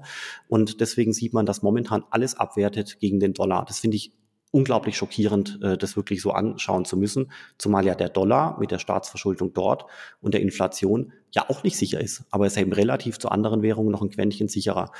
[0.49, 3.65] Und deswegen sieht man, dass momentan alles abwertet gegen den Dollar.
[3.67, 4.13] Das finde ich
[4.53, 7.33] unglaublich schockierend, äh, das wirklich so anschauen zu müssen.
[7.59, 9.87] Zumal ja der Dollar mit der Staatsverschuldung dort
[10.21, 12.25] und der Inflation ja auch nicht sicher ist.
[12.31, 14.93] Aber ist eben relativ zu anderen Währungen noch ein Quäntchen sicherer.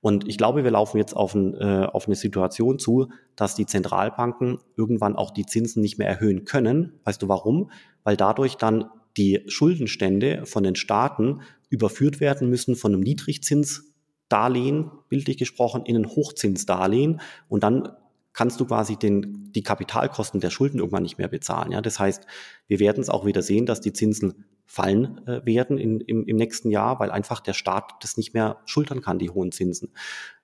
[0.00, 3.66] Und ich glaube, wir laufen jetzt auf, ein, äh, auf, eine Situation zu, dass die
[3.66, 7.00] Zentralbanken irgendwann auch die Zinsen nicht mehr erhöhen können.
[7.02, 7.72] Weißt du warum?
[8.04, 8.84] Weil dadurch dann
[9.16, 11.40] die Schuldenstände von den Staaten
[11.70, 17.90] überführt werden müssen von einem Niedrigzinsdarlehen, bildlich gesprochen, in ein Hochzinsdarlehen und dann
[18.32, 21.72] kannst du quasi den, die Kapitalkosten der Schulden irgendwann nicht mehr bezahlen.
[21.72, 21.80] Ja?
[21.80, 22.24] Das heißt,
[22.68, 26.36] wir werden es auch wieder sehen, dass die Zinsen fallen äh, werden in, im, im
[26.36, 29.90] nächsten Jahr, weil einfach der Staat das nicht mehr schultern kann, die hohen Zinsen.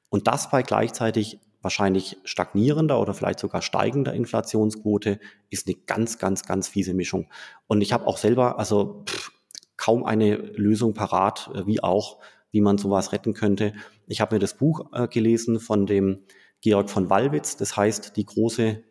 [0.08, 5.18] Und das bei gleichzeitig wahrscheinlich stagnierender oder vielleicht sogar steigender Inflationsquote
[5.50, 7.28] ist eine ganz, ganz, ganz fiese Mischung.
[7.66, 9.32] Und ich habe auch selber also pff,
[9.76, 12.18] kaum eine Lösung parat, äh, wie auch,
[12.50, 13.72] wie man sowas retten könnte.
[14.06, 16.20] Ich habe mir das Buch äh, gelesen von dem
[16.60, 18.82] Georg von Wallwitz, das heißt die große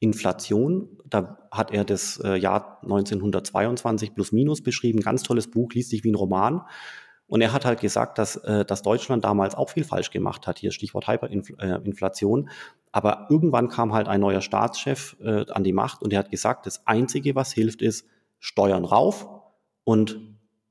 [0.00, 0.98] Inflation.
[1.06, 5.00] Da hat er das äh, Jahr 1922 plus minus beschrieben.
[5.00, 6.62] Ganz tolles Buch, liest sich wie ein Roman.
[7.28, 10.58] Und er hat halt gesagt, dass, äh, dass Deutschland damals auch viel falsch gemacht hat.
[10.58, 12.48] Hier Stichwort Hyperinflation.
[12.90, 16.66] Aber irgendwann kam halt ein neuer Staatschef äh, an die Macht und er hat gesagt,
[16.66, 18.06] das Einzige, was hilft, ist
[18.40, 19.28] Steuern rauf
[19.84, 20.18] und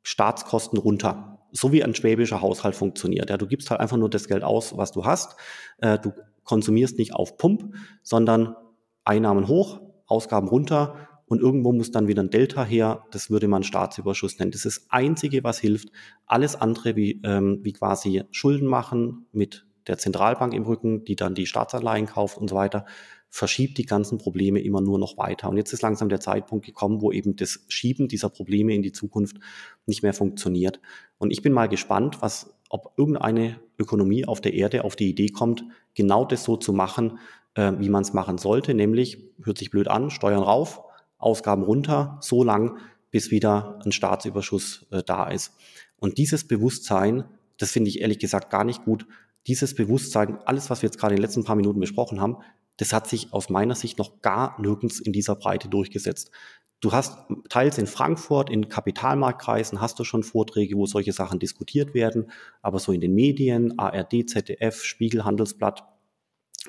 [0.02, 1.40] Staatskosten runter.
[1.52, 3.30] So wie ein schwäbischer Haushalt funktioniert.
[3.30, 5.36] Ja, du gibst halt einfach nur das Geld aus, was du hast.
[5.78, 6.12] Äh, du
[6.44, 8.56] konsumierst nicht auf Pump, sondern
[9.04, 13.04] Einnahmen hoch, Ausgaben runter und irgendwo muss dann wieder ein Delta her.
[13.12, 14.52] Das würde man Staatsüberschuss nennen.
[14.52, 15.90] Das ist das Einzige, was hilft.
[16.26, 21.36] Alles andere wie, ähm, wie quasi Schulden machen mit der Zentralbank im Rücken, die dann
[21.36, 22.86] die Staatsanleihen kauft und so weiter,
[23.30, 25.50] verschiebt die ganzen Probleme immer nur noch weiter.
[25.50, 28.94] Und jetzt ist langsam der Zeitpunkt gekommen, wo eben das Schieben dieser Probleme in die
[28.94, 29.38] Zukunft
[29.86, 30.80] nicht mehr funktioniert.
[31.18, 35.28] Und ich bin mal gespannt, was, ob irgendeine Ökonomie auf der Erde auf die Idee
[35.28, 37.20] kommt, genau das so zu machen,
[37.56, 40.87] äh, wie man es machen sollte, nämlich, hört sich blöd an, Steuern rauf,
[41.18, 42.78] Ausgaben runter, so lang,
[43.10, 45.54] bis wieder ein Staatsüberschuss äh, da ist.
[45.98, 47.26] Und dieses Bewusstsein,
[47.58, 49.08] das finde ich ehrlich gesagt gar nicht gut.
[49.48, 52.38] Dieses Bewusstsein, alles, was wir jetzt gerade in den letzten paar Minuten besprochen haben,
[52.78, 56.32] das hat sich aus meiner Sicht noch gar nirgends in dieser Breite durchgesetzt.
[56.80, 57.18] Du hast
[57.50, 62.30] teils in Frankfurt, in Kapitalmarktkreisen hast du schon Vorträge, wo solche Sachen diskutiert werden,
[62.62, 65.84] aber so in den Medien, ARD, ZDF, Spiegel, Handelsblatt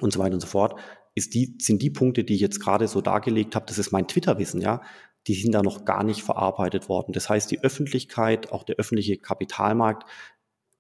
[0.01, 0.81] und so weiter und so fort,
[1.19, 4.09] ist die, sind die Punkte, die ich jetzt gerade so dargelegt habe, das ist mein
[4.09, 4.81] Twitter-Wissen, ja,
[5.27, 7.13] die sind da noch gar nicht verarbeitet worden.
[7.13, 10.09] Das heißt, die Öffentlichkeit, auch der öffentliche Kapitalmarkt,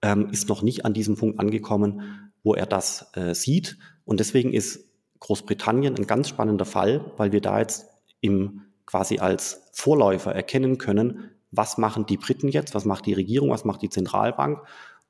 [0.00, 3.78] ähm, ist noch nicht an diesem Punkt angekommen, wo er das äh, sieht.
[4.04, 4.86] Und deswegen ist
[5.20, 7.86] Großbritannien ein ganz spannender Fall, weil wir da jetzt
[8.20, 13.50] im quasi als Vorläufer erkennen können, was machen die Briten jetzt, was macht die Regierung,
[13.50, 14.62] was macht die Zentralbank,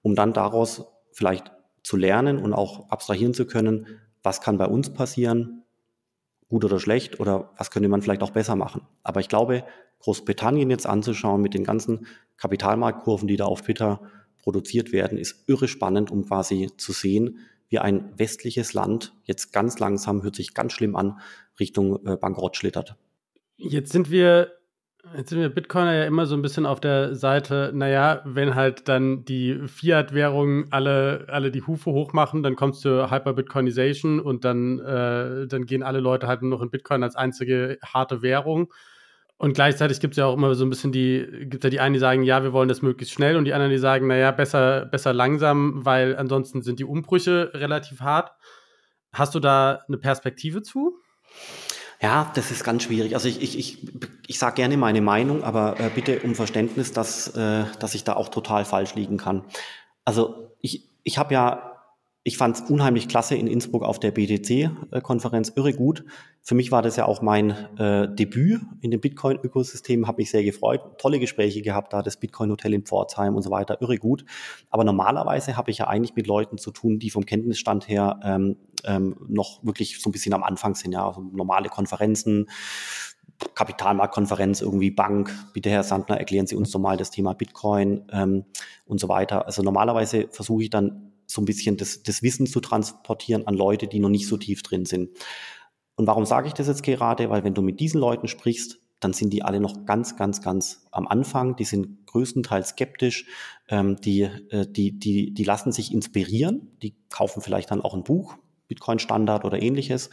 [0.03, 1.53] um dann daraus vielleicht
[1.83, 3.87] zu lernen und auch abstrahieren zu können,
[4.29, 5.63] was kann bei uns passieren,
[6.51, 8.83] gut oder schlecht, oder was könnte man vielleicht auch besser machen.
[9.03, 9.65] Aber ich glaube,
[10.01, 12.07] Großbritannien jetzt anzuschauen mit den ganzen
[12.37, 14.03] Kapitalmarktkurven, die da auf Twitter
[14.43, 17.39] produziert werden, ist irre spannend, um quasi zu sehen,
[17.71, 21.21] wie ein westliches Land jetzt ganz langsam, hört sich ganz schlimm an,
[21.59, 22.97] Richtung äh, Bankrott schlittert.
[23.57, 24.53] Jetzt sind wir
[25.17, 28.89] Jetzt sind wir Bitcoiner ja immer so ein bisschen auf der Seite, naja, wenn halt
[28.89, 35.47] dann die Fiat-Währungen alle, alle die Hufe hochmachen, dann kommst du Hyper-Bitcoinization und dann, äh,
[35.47, 38.73] dann gehen alle Leute halt nur noch in Bitcoin als einzige harte Währung.
[39.39, 41.95] Und gleichzeitig gibt es ja auch immer so ein bisschen die, gibt ja die einen,
[41.95, 44.87] die sagen, ja, wir wollen das möglichst schnell und die anderen, die sagen, naja, besser,
[44.87, 48.33] besser langsam, weil ansonsten sind die Umbrüche relativ hart.
[49.13, 50.99] Hast du da eine Perspektive zu?
[52.01, 53.15] Ja, das ist ganz schwierig.
[53.15, 53.89] Also ich, ich, ich,
[54.27, 58.15] ich sage gerne meine Meinung, aber äh, bitte um Verständnis, dass, äh, dass ich da
[58.15, 59.45] auch total falsch liegen kann.
[60.05, 61.69] Also ich, ich habe ja
[62.29, 66.05] ich fand es unheimlich klasse in Innsbruck auf der BTC-Konferenz, irre gut.
[66.43, 70.45] Für mich war das ja auch mein äh, Debüt in dem Bitcoin-Ökosystem, habe mich sehr
[70.45, 74.27] gefreut, tolle Gespräche gehabt, da das Bitcoin-Hotel in Pforzheim und so weiter, irre gut.
[74.69, 78.57] Aber normalerweise habe ich ja eigentlich mit Leuten zu tun, die vom Kenntnisstand her ähm,
[78.85, 82.49] ähm, noch wirklich so ein bisschen am Anfang sind, ja, also normale Konferenzen,
[83.55, 88.45] Kapitalmarktkonferenz, irgendwie Bank, bitte Herr Sandner, erklären Sie uns doch mal das Thema Bitcoin ähm,
[88.85, 89.47] und so weiter.
[89.47, 93.87] Also normalerweise versuche ich dann so ein bisschen das, das Wissen zu transportieren an Leute,
[93.87, 95.11] die noch nicht so tief drin sind.
[95.95, 97.31] Und warum sage ich das jetzt gerade?
[97.31, 100.87] Weil wenn du mit diesen Leuten sprichst, dann sind die alle noch ganz, ganz, ganz
[100.91, 101.55] am Anfang.
[101.57, 103.27] Die sind größtenteils skeptisch.
[103.69, 106.77] Ähm, die, äh, die, die, die lassen sich inspirieren.
[106.83, 108.37] Die kaufen vielleicht dann auch ein Buch,
[108.69, 110.11] Bitcoin Standard oder ähnliches.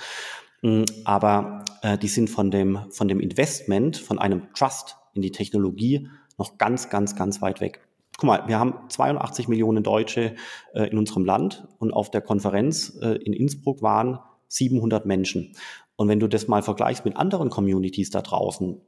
[0.62, 5.32] Mm, aber äh, die sind von dem, von dem Investment, von einem Trust in die
[5.32, 7.86] Technologie noch ganz, ganz, ganz weit weg
[8.18, 10.36] guck mal, wir haben 82 Millionen Deutsche
[10.74, 15.54] äh, in unserem Land und auf der Konferenz äh, in Innsbruck waren 700 Menschen.
[15.96, 18.82] Und wenn du das mal vergleichst mit anderen Communities da draußen,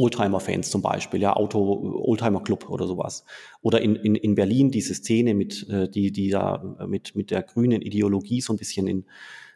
[0.00, 3.24] Oldtimer-Fans zum Beispiel, ja, Auto, Oldtimer-Club oder sowas.
[3.62, 7.42] Oder in, in, in Berlin diese Szene mit, äh, die, die da mit, mit der
[7.42, 9.04] grünen Ideologie so ein bisschen in,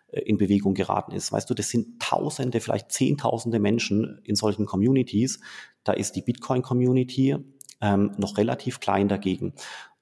[0.08, 1.32] äh, in Bewegung geraten ist.
[1.32, 5.40] Weißt du, das sind Tausende, vielleicht Zehntausende Menschen in solchen Communities.
[5.82, 7.36] Da ist die Bitcoin-Community
[7.80, 9.54] ähm, noch relativ klein dagegen.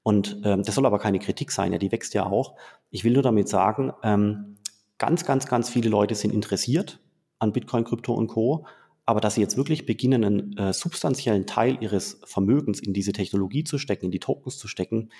[0.03, 2.57] Und ähm, das soll aber keine Kritik sein, ja, die wächst ja auch.
[2.91, 4.57] Ich will nur damit sagen, ähm,
[4.99, 6.99] ganz, ganz, ganz viele Leute sind interessiert
[7.39, 8.67] an Bitcoin, Krypto und Co.
[9.05, 13.65] Aber dass sie jetzt wirklich beginnen, einen äh, substanziellen Teil ihres Vermögens in diese Technologie
[13.65, 15.11] zu stecken, in die Tokens zu stecken,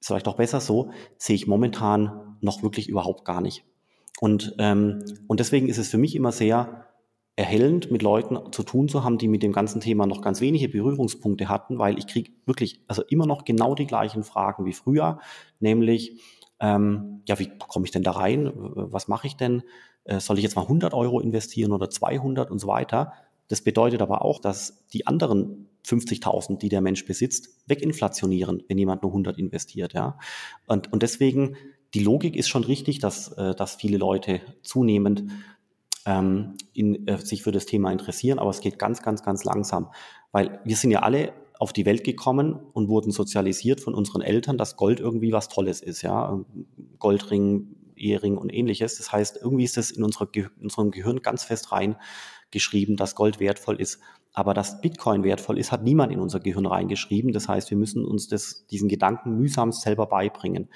[0.00, 3.64] ist vielleicht auch besser so, sehe ich momentan noch wirklich überhaupt gar nicht.
[4.20, 6.86] Und, ähm, und deswegen ist es für mich immer sehr
[7.36, 10.68] erhellend, mit Leuten zu tun zu haben, die mit dem ganzen Thema noch ganz wenige
[10.68, 15.20] Berührungspunkte hatten, weil ich kriege wirklich also immer noch genau die gleichen Fragen wie früher,
[15.58, 16.20] nämlich
[16.60, 18.52] ähm, ja, wie komme ich denn da rein?
[18.54, 19.62] Was mache ich denn?
[20.04, 23.12] Äh, soll ich jetzt mal 100 Euro investieren oder 200 und so weiter?
[23.48, 29.02] Das bedeutet aber auch, dass die anderen 50.000, die der Mensch besitzt, weginflationieren, wenn jemand
[29.02, 29.92] nur 100 investiert.
[29.94, 30.18] Ja?
[30.66, 31.56] Und, und deswegen,
[31.94, 35.24] die Logik ist schon richtig, dass, äh, dass viele Leute zunehmend
[36.06, 39.90] ähm, in, äh, sich für das Thema interessieren, aber es geht ganz, ganz, ganz langsam,
[40.32, 44.56] weil wir sind ja alle auf die Welt gekommen und wurden sozialisiert von unseren Eltern,
[44.56, 46.42] dass Gold irgendwie was Tolles ist, ja,
[46.98, 48.96] Goldring, Ehering und ähnliches.
[48.96, 53.40] Das heißt, irgendwie ist es in, unserer in unserem Gehirn ganz fest reingeschrieben, dass Gold
[53.40, 54.00] wertvoll ist.
[54.32, 57.32] Aber dass Bitcoin wertvoll ist, hat niemand in unser Gehirn reingeschrieben.
[57.32, 60.70] Das heißt, wir müssen uns das, diesen Gedanken mühsam selber beibringen.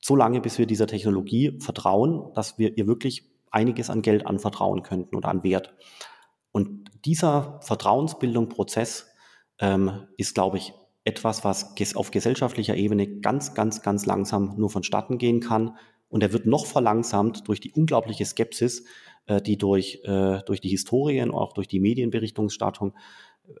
[0.00, 4.82] So lange, bis wir dieser Technologie vertrauen, dass wir ihr wirklich einiges an Geld anvertrauen
[4.82, 5.76] könnten oder an Wert.
[6.50, 9.07] Und dieser Vertrauensbildung-Prozess
[9.58, 10.72] ähm, ist, glaube ich,
[11.04, 15.76] etwas, was auf gesellschaftlicher Ebene ganz, ganz, ganz langsam nur vonstatten gehen kann.
[16.10, 18.84] Und er wird noch verlangsamt durch die unglaubliche Skepsis,
[19.26, 22.94] äh, die durch, äh, durch die Historien, auch durch die Medienberichtungsstattung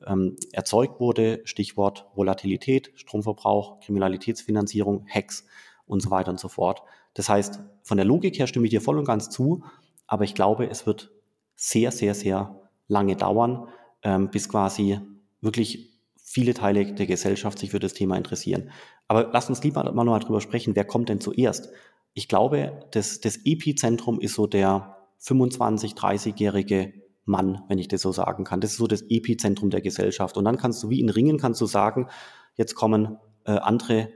[0.06, 1.40] ähm, erzeugt wurde.
[1.44, 5.46] Stichwort Volatilität, Stromverbrauch, Kriminalitätsfinanzierung, Hacks
[5.86, 6.82] und so weiter und so fort.
[7.14, 9.64] Das heißt, von der Logik her stimme ich dir voll und ganz zu,
[10.06, 11.10] aber ich glaube, es wird
[11.54, 13.68] sehr, sehr, sehr lange dauern,
[14.02, 15.00] ähm, bis quasi
[15.40, 18.70] wirklich viele Teile der Gesellschaft sich für das Thema interessieren.
[19.06, 21.70] Aber lass uns lieber mal noch drüber sprechen, wer kommt denn zuerst?
[22.12, 26.92] Ich glaube, das, das Epizentrum ist so der 25-, 30-jährige
[27.24, 28.60] Mann, wenn ich das so sagen kann.
[28.60, 30.36] Das ist so das Epizentrum der Gesellschaft.
[30.36, 32.08] Und dann kannst du wie in Ringen kannst du sagen,
[32.56, 34.08] jetzt kommen äh, andere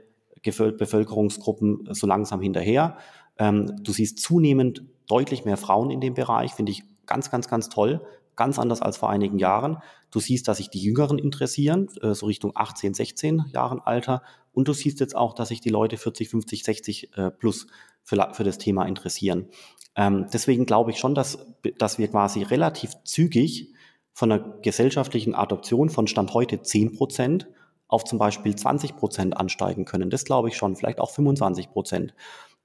[0.43, 2.97] Bevölkerungsgruppen so langsam hinterher.
[3.37, 7.69] Ähm, du siehst zunehmend deutlich mehr Frauen in dem Bereich, finde ich ganz, ganz, ganz
[7.69, 8.01] toll.
[8.35, 9.77] Ganz anders als vor einigen Jahren.
[10.11, 14.23] Du siehst, dass sich die Jüngeren interessieren, äh, so Richtung 18, 16 Jahren Alter.
[14.53, 17.67] Und du siehst jetzt auch, dass sich die Leute 40, 50, 60 äh, plus
[18.03, 19.49] für, für das Thema interessieren.
[19.95, 21.39] Ähm, deswegen glaube ich schon, dass,
[21.77, 23.73] dass wir quasi relativ zügig
[24.13, 27.47] von einer gesellschaftlichen Adoption von Stand heute 10 Prozent
[27.87, 30.09] auf zum Beispiel 20 Prozent ansteigen können.
[30.09, 32.13] Das glaube ich schon, vielleicht auch 25 Prozent.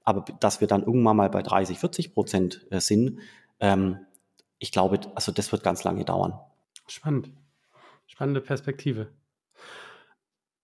[0.03, 3.19] Aber dass wir dann irgendwann mal bei 30, 40 Prozent äh, sind,
[3.59, 3.99] ähm,
[4.59, 6.33] ich glaube, also das wird ganz lange dauern.
[6.87, 7.31] Spannend.
[8.07, 9.07] Spannende Perspektive.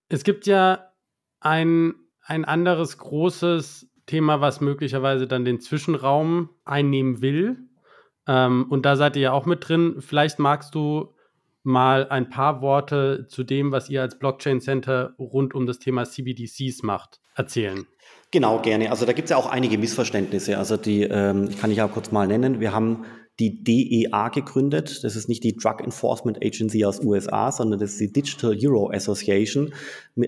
[0.09, 0.91] Es gibt ja
[1.39, 7.57] ein, ein anderes großes Thema, was möglicherweise dann den Zwischenraum einnehmen will.
[8.27, 9.97] Ähm, und da seid ihr ja auch mit drin.
[9.99, 11.15] Vielleicht magst du
[11.63, 16.05] mal ein paar Worte zu dem, was ihr als Blockchain Center rund um das Thema
[16.05, 17.87] CBDCs macht, erzählen.
[18.29, 18.91] Genau, gerne.
[18.91, 20.57] Also da gibt es ja auch einige Missverständnisse.
[20.57, 22.59] Also die ähm, kann ich ja kurz mal nennen.
[22.59, 23.05] Wir haben
[23.39, 25.03] die DEA gegründet.
[25.03, 28.91] Das ist nicht die Drug Enforcement Agency aus USA, sondern das ist die Digital Euro
[28.91, 29.73] Association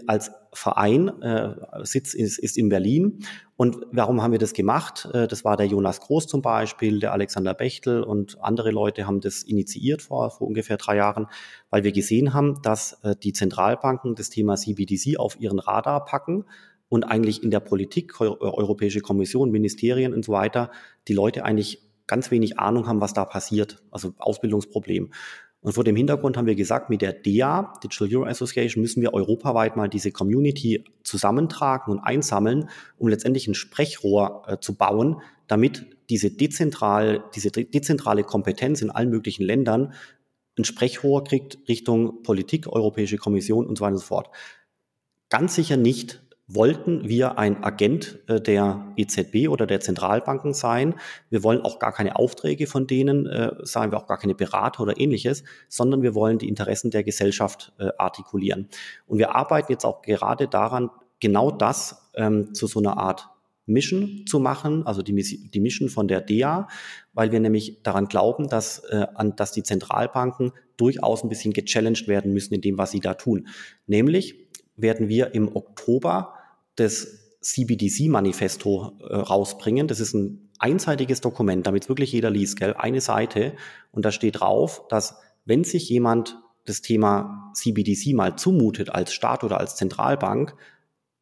[0.07, 1.07] als Verein.
[1.21, 3.19] Äh, Sitz ist, ist in Berlin.
[3.55, 5.07] Und warum haben wir das gemacht?
[5.13, 9.21] Äh, das war der Jonas Groß zum Beispiel, der Alexander Bechtel und andere Leute haben
[9.21, 11.27] das initiiert vor, vor ungefähr drei Jahren,
[11.69, 16.43] weil wir gesehen haben, dass äh, die Zentralbanken das Thema CBDC auf ihren Radar packen
[16.89, 20.71] und eigentlich in der Politik, Europäische Kommission, Ministerien und so weiter,
[21.07, 23.83] die Leute eigentlich ganz wenig Ahnung haben, was da passiert.
[23.91, 25.11] Also Ausbildungsproblem.
[25.61, 29.13] Und vor dem Hintergrund haben wir gesagt, mit der DEA, Digital Euro Association, müssen wir
[29.13, 35.97] europaweit mal diese Community zusammentragen und einsammeln, um letztendlich ein Sprechrohr äh, zu bauen, damit
[36.09, 39.93] diese, dezentral, diese dezentrale Kompetenz in allen möglichen Ländern
[40.57, 44.29] ein Sprechrohr kriegt Richtung Politik, Europäische Kommission und so weiter und so fort.
[45.29, 50.95] Ganz sicher nicht wollten wir ein Agent äh, der EZB oder der Zentralbanken sein.
[51.29, 54.81] Wir wollen auch gar keine Aufträge von denen äh, sein, wir auch gar keine Berater
[54.81, 58.69] oder ähnliches, sondern wir wollen die Interessen der Gesellschaft äh, artikulieren.
[59.07, 60.89] Und wir arbeiten jetzt auch gerade daran,
[61.19, 63.27] genau das ähm, zu so einer Art
[63.65, 66.69] Mission zu machen, also die, die Mission von der DEA,
[67.13, 72.07] weil wir nämlich daran glauben, dass, äh, an, dass die Zentralbanken durchaus ein bisschen gechallenged
[72.07, 73.47] werden müssen in dem, was sie da tun.
[73.85, 76.36] Nämlich werden wir im Oktober
[76.77, 79.87] das CBDC-Manifesto äh, rausbringen.
[79.87, 82.73] Das ist ein einseitiges Dokument, damit wirklich jeder liest, gell?
[82.73, 83.53] eine Seite.
[83.91, 89.43] Und da steht drauf, dass wenn sich jemand das Thema CBDC mal zumutet als Staat
[89.43, 90.55] oder als Zentralbank,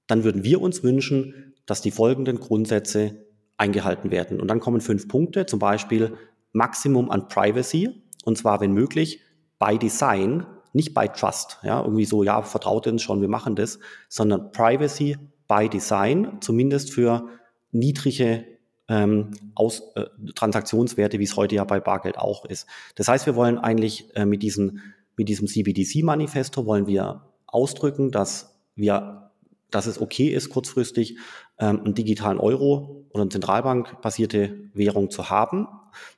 [0.07, 3.25] dann würden wir uns wünschen, dass die folgenden Grundsätze
[3.57, 4.41] eingehalten werden.
[4.41, 6.17] Und dann kommen fünf Punkte, zum Beispiel
[6.51, 9.21] Maximum an Privacy, und zwar, wenn möglich,
[9.59, 11.59] by Design, nicht by Trust.
[11.63, 13.79] Ja, irgendwie so, ja, vertraut uns schon, wir machen das,
[14.09, 15.17] sondern Privacy
[15.47, 17.27] by Design, zumindest für
[17.71, 18.45] niedrige
[18.87, 22.67] ähm, Aus, äh, Transaktionswerte, wie es heute ja bei Bargeld auch ist.
[22.95, 24.81] Das heißt, wir wollen eigentlich äh, mit, diesen,
[25.17, 29.31] mit diesem CBDC-Manifesto wollen wir ausdrücken, dass wir,
[29.71, 31.17] dass es okay ist, kurzfristig
[31.57, 35.67] ähm, einen digitalen Euro oder eine Zentralbank-basierte Währung zu haben.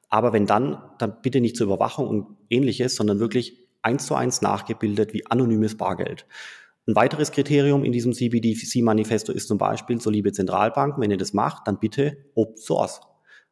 [0.09, 4.41] Aber wenn dann, dann bitte nicht zur Überwachung und ähnliches, sondern wirklich eins zu eins
[4.41, 6.25] nachgebildet wie anonymes Bargeld.
[6.87, 11.33] Ein weiteres Kriterium in diesem CBDC-Manifesto ist zum Beispiel, so liebe Zentralbanken, wenn ihr das
[11.33, 13.01] macht, dann bitte Open Source.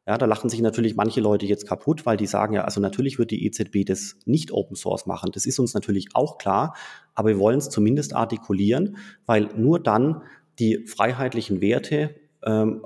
[0.07, 3.19] Ja, da lachen sich natürlich manche Leute jetzt kaputt, weil die sagen ja, also natürlich
[3.19, 5.31] wird die EZB das nicht Open Source machen.
[5.33, 6.75] Das ist uns natürlich auch klar,
[7.13, 10.21] aber wir wollen es zumindest artikulieren, weil nur dann
[10.59, 12.15] die freiheitlichen Werte,
[12.45, 12.85] ähm,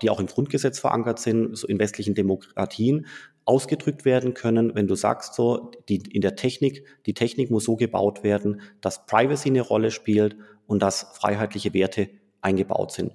[0.00, 3.06] die auch im Grundgesetz verankert sind, so in westlichen Demokratien,
[3.44, 7.76] ausgedrückt werden können, wenn du sagst so, die, in der Technik, die Technik muss so
[7.76, 10.36] gebaut werden, dass Privacy eine Rolle spielt
[10.66, 12.08] und dass freiheitliche Werte
[12.40, 13.12] eingebaut sind.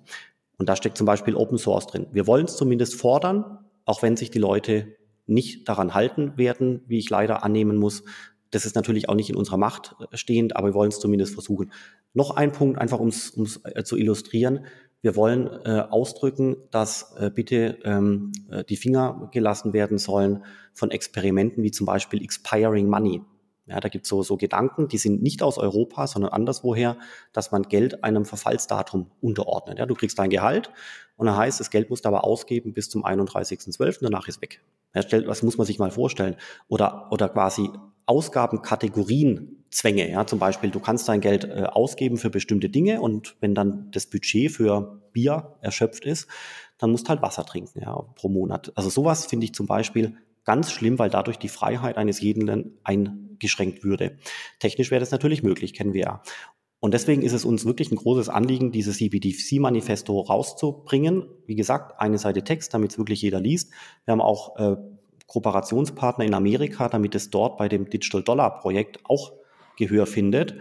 [0.58, 2.08] Und da steckt zum Beispiel Open Source drin.
[2.12, 4.96] Wir wollen es zumindest fordern, auch wenn sich die Leute
[5.28, 8.04] nicht daran halten werden, wie ich leider annehmen muss.
[8.52, 11.72] Das ist natürlich auch nicht in unserer Macht stehend, aber wir wollen es zumindest versuchen.
[12.14, 14.66] Noch ein Punkt, einfach um es äh, zu illustrieren.
[15.08, 20.44] Wir wollen äh, ausdrücken, dass äh, bitte ähm, äh, die Finger gelassen werden sollen
[20.74, 23.22] von Experimenten wie zum Beispiel Expiring Money.
[23.68, 26.98] Ja, da gibt es so, so Gedanken, die sind nicht aus Europa, sondern anderswoher,
[27.34, 29.78] dass man Geld einem Verfallsdatum unterordnet.
[29.80, 30.72] Ja, du kriegst dein Gehalt
[31.18, 34.62] und dann heißt, das Geld musst du aber ausgeben bis zum 31.12., danach ist weg.
[34.96, 36.38] Ja, das muss man sich mal vorstellen.
[36.70, 37.70] Oder, oder quasi
[38.06, 40.10] Ausgabenkategorien Zwänge.
[40.10, 43.92] Ja, zum Beispiel, du kannst dein Geld äh, ausgeben für bestimmte Dinge und wenn dann
[43.92, 46.28] das Budget für Bier erschöpft ist,
[46.78, 48.72] dann musst du halt Wasser trinken ja, pro Monat.
[48.76, 50.16] Also sowas finde ich zum Beispiel
[50.48, 54.18] ganz schlimm, weil dadurch die Freiheit eines jeden eingeschränkt würde.
[54.60, 56.22] Technisch wäre das natürlich möglich, kennen wir ja.
[56.80, 61.26] Und deswegen ist es uns wirklich ein großes Anliegen, dieses CBDC-Manifesto rauszubringen.
[61.46, 63.72] Wie gesagt, eine Seite Text, damit es wirklich jeder liest.
[64.06, 64.78] Wir haben auch äh,
[65.26, 69.34] Kooperationspartner in Amerika, damit es dort bei dem Digital Dollar Projekt auch
[69.76, 70.56] Gehör findet.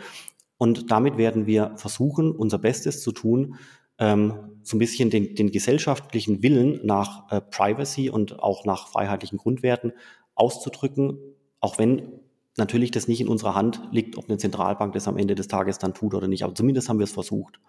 [0.58, 3.56] Und damit werden wir versuchen, unser Bestes zu tun,
[3.98, 9.38] ähm, so ein bisschen den, den gesellschaftlichen Willen nach äh, Privacy und auch nach freiheitlichen
[9.38, 9.92] Grundwerten
[10.34, 11.18] auszudrücken,
[11.60, 12.20] auch wenn
[12.56, 15.78] natürlich das nicht in unserer Hand liegt, ob eine Zentralbank das am Ende des Tages
[15.78, 16.42] dann tut oder nicht.
[16.42, 17.60] Aber zumindest haben wir es versucht.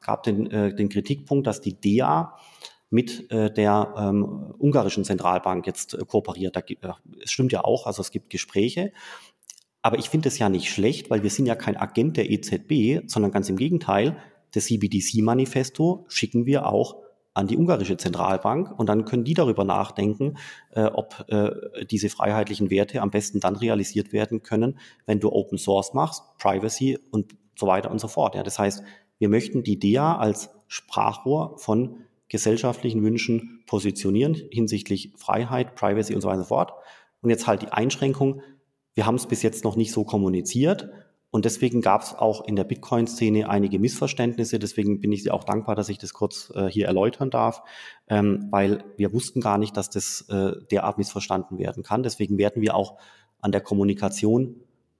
[0.00, 2.36] Es gab den, äh, den Kritikpunkt, dass die DEA
[2.90, 6.56] mit äh, der ähm, ungarischen Zentralbank jetzt äh, kooperiert.
[6.56, 8.92] Da, äh, es stimmt ja auch, also es gibt Gespräche.
[9.80, 13.08] Aber ich finde es ja nicht schlecht, weil wir sind ja kein Agent der EZB,
[13.08, 14.16] sondern ganz im Gegenteil,
[14.52, 16.96] das CBDC-Manifesto schicken wir auch
[17.34, 20.36] an die ungarische Zentralbank und dann können die darüber nachdenken,
[20.72, 25.58] äh, ob äh, diese freiheitlichen Werte am besten dann realisiert werden können, wenn du Open
[25.58, 28.34] Source machst, Privacy und so weiter und so fort.
[28.34, 28.82] Ja, das heißt,
[29.18, 31.96] wir möchten die DEA als Sprachrohr von
[32.28, 36.72] gesellschaftlichen Wünschen positionieren hinsichtlich Freiheit, Privacy und so weiter und so fort.
[37.20, 38.42] Und jetzt halt die Einschränkung,
[38.94, 40.90] wir haben es bis jetzt noch nicht so kommuniziert
[41.32, 44.58] und deswegen gab es auch in der Bitcoin-Szene einige Missverständnisse.
[44.58, 47.62] Deswegen bin ich auch dankbar, dass ich das kurz äh, hier erläutern darf,
[48.06, 52.02] ähm, weil wir wussten gar nicht, dass das äh, derart missverstanden werden kann.
[52.02, 52.98] Deswegen werden wir auch
[53.40, 54.56] an der Kommunikation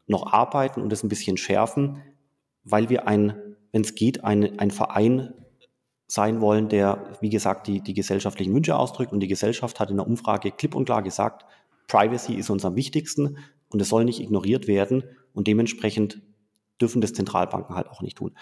[0.07, 2.01] noch arbeiten und das ein bisschen schärfen,
[2.65, 3.37] weil wir ein,
[3.71, 5.35] wenn es geht, ein, ein Verein
[6.07, 9.13] sein wollen, der, wie gesagt, die, die gesellschaftlichen Wünsche ausdrückt.
[9.13, 11.45] Und die Gesellschaft hat in der Umfrage klipp und klar gesagt,
[11.89, 13.37] Privacy ist uns am wichtigsten
[13.69, 15.05] und es soll nicht ignoriert werden.
[15.35, 16.21] Und dementsprechend
[16.81, 18.37] dürfen das Zentralbanken halt auch nicht tun.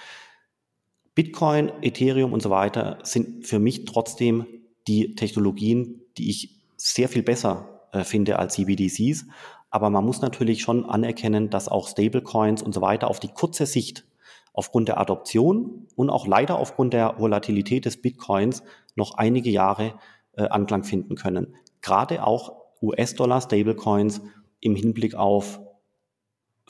[1.15, 4.47] Bitcoin, Ethereum und so weiter sind für mich trotzdem
[4.87, 9.27] die Technologien, die ich sehr viel besser äh, finde als CBDCs.
[9.71, 13.67] Aber man muss natürlich schon anerkennen, dass auch Stablecoins und so weiter auf die kurze
[13.67, 14.05] Sicht
[14.53, 18.63] aufgrund der Adoption und auch leider aufgrund der Volatilität des Bitcoins
[18.97, 19.95] noch einige Jahre
[20.33, 21.55] äh, Anklang finden können.
[21.83, 24.23] Gerade auch US-Dollar Stablecoins
[24.61, 25.61] im Hinblick auf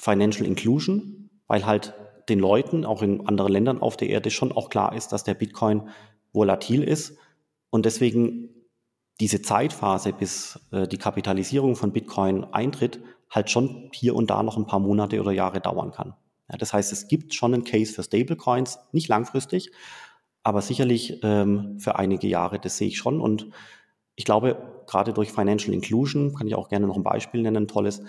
[0.01, 1.95] Financial Inclusion, weil halt
[2.29, 5.35] den Leuten, auch in anderen Ländern auf der Erde, schon auch klar ist, dass der
[5.35, 5.89] Bitcoin
[6.33, 7.19] volatil ist
[7.71, 8.49] und deswegen
[9.21, 14.57] diese Zeitphase, bis äh, die Kapitalisierung von Bitcoin eintritt, halt schon hier und da noch
[14.57, 16.15] ein paar Monate oder Jahre dauern kann.
[16.51, 19.71] Ja, das heißt, es gibt schon einen Case für Stablecoins, nicht langfristig,
[20.43, 23.21] aber sicherlich ähm, für einige Jahre, das sehe ich schon.
[23.21, 23.51] Und
[24.17, 27.69] ich glaube, gerade durch Financial Inclusion, kann ich auch gerne noch ein Beispiel nennen, ein
[27.69, 28.03] tolles,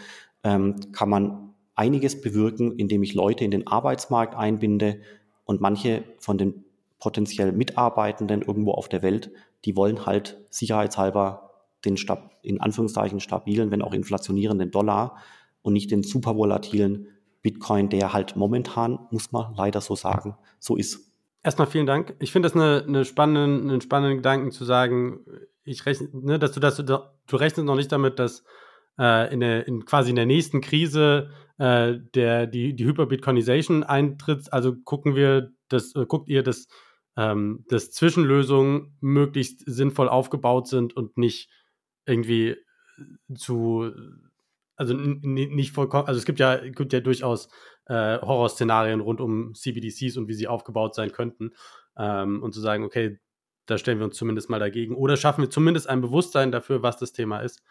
[0.43, 5.01] ähm, kann man einiges bewirken, indem ich Leute in den Arbeitsmarkt einbinde
[5.45, 6.65] und manche von den
[6.99, 9.32] potenziell Mitarbeitenden irgendwo auf der Welt,
[9.65, 11.49] die wollen halt sicherheitshalber
[11.84, 11.97] den
[12.43, 15.17] in Anführungszeichen stabilen, wenn auch inflationierenden Dollar
[15.61, 17.07] und nicht den super volatilen
[17.41, 21.11] Bitcoin, der halt momentan, muss man leider so sagen, so ist.
[21.43, 22.15] Erstmal vielen Dank.
[22.19, 25.22] Ich finde das eine, eine spannenden, einen spannenden Gedanken zu sagen,
[25.63, 28.43] ich rechne, ne, dass du, dass du, du rechnest noch nicht damit, dass
[28.99, 31.32] äh, in, der, in quasi in der nächsten Krise
[31.62, 34.51] äh, der, die, die Hyperbitcoinization eintritt.
[34.51, 36.68] Also gucken wir, das, äh, guckt ihr, dass,
[37.16, 41.51] ähm, dass Zwischenlösungen möglichst sinnvoll aufgebaut sind und nicht
[42.07, 42.57] irgendwie
[43.36, 43.91] zu,
[44.76, 47.47] also nicht vollkommen, also es gibt ja, gibt ja durchaus
[47.86, 51.51] äh, Horrorszenarien rund um CBDCs und wie sie aufgebaut sein könnten.
[51.95, 53.20] Ähm, und zu sagen, okay,
[53.68, 54.95] da stellen wir uns zumindest mal dagegen.
[54.95, 57.62] Oder schaffen wir zumindest ein Bewusstsein dafür, was das Thema ist.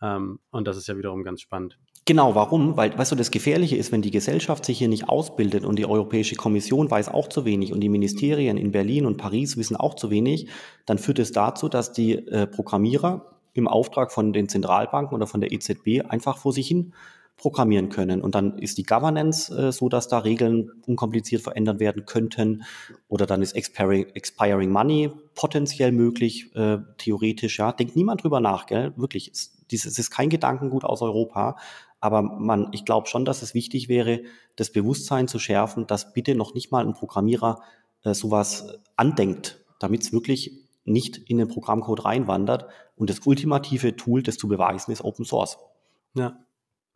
[0.00, 1.78] Ähm, und das ist ja wiederum ganz spannend.
[2.06, 2.76] Genau, warum?
[2.76, 5.86] Weil, weißt du, das Gefährliche ist, wenn die Gesellschaft sich hier nicht ausbildet und die
[5.86, 9.94] Europäische Kommission weiß auch zu wenig und die Ministerien in Berlin und Paris wissen auch
[9.94, 10.48] zu wenig,
[10.84, 15.40] dann führt es dazu, dass die äh, Programmierer im Auftrag von den Zentralbanken oder von
[15.40, 16.92] der EZB einfach vor sich hin
[17.36, 18.20] programmieren können.
[18.20, 22.64] Und dann ist die Governance äh, so, dass da Regeln unkompliziert verändert werden könnten.
[23.08, 27.58] Oder dann ist expiring, expiring Money potenziell möglich, äh, theoretisch.
[27.58, 28.92] Ja, denkt niemand drüber nach, gell?
[28.96, 29.30] Wirklich.
[29.32, 31.56] Es, dieses ist kein Gedankengut aus Europa.
[32.04, 34.20] Aber man, ich glaube schon, dass es wichtig wäre,
[34.56, 37.62] das Bewusstsein zu schärfen, dass bitte noch nicht mal ein Programmierer
[38.02, 40.52] äh, sowas andenkt, damit es wirklich
[40.84, 42.66] nicht in den Programmcode reinwandert.
[42.94, 45.56] Und das ultimative Tool, das zu beweisen, ist Open Source.
[46.14, 46.44] Ja,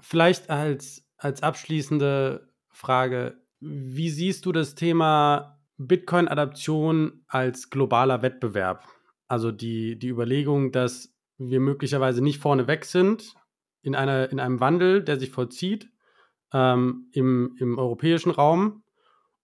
[0.01, 8.85] Vielleicht als, als abschließende Frage, wie siehst du das Thema Bitcoin-Adaption als globaler Wettbewerb?
[9.27, 13.35] Also die, die Überlegung, dass wir möglicherweise nicht vorneweg sind
[13.83, 15.91] in, einer, in einem Wandel, der sich vollzieht
[16.53, 18.83] ähm, im, im europäischen Raum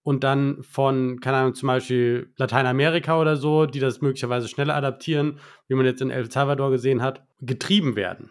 [0.03, 5.39] und dann von, keine Ahnung, zum Beispiel Lateinamerika oder so, die das möglicherweise schneller adaptieren,
[5.67, 8.29] wie man jetzt in El Salvador gesehen hat, getrieben werden.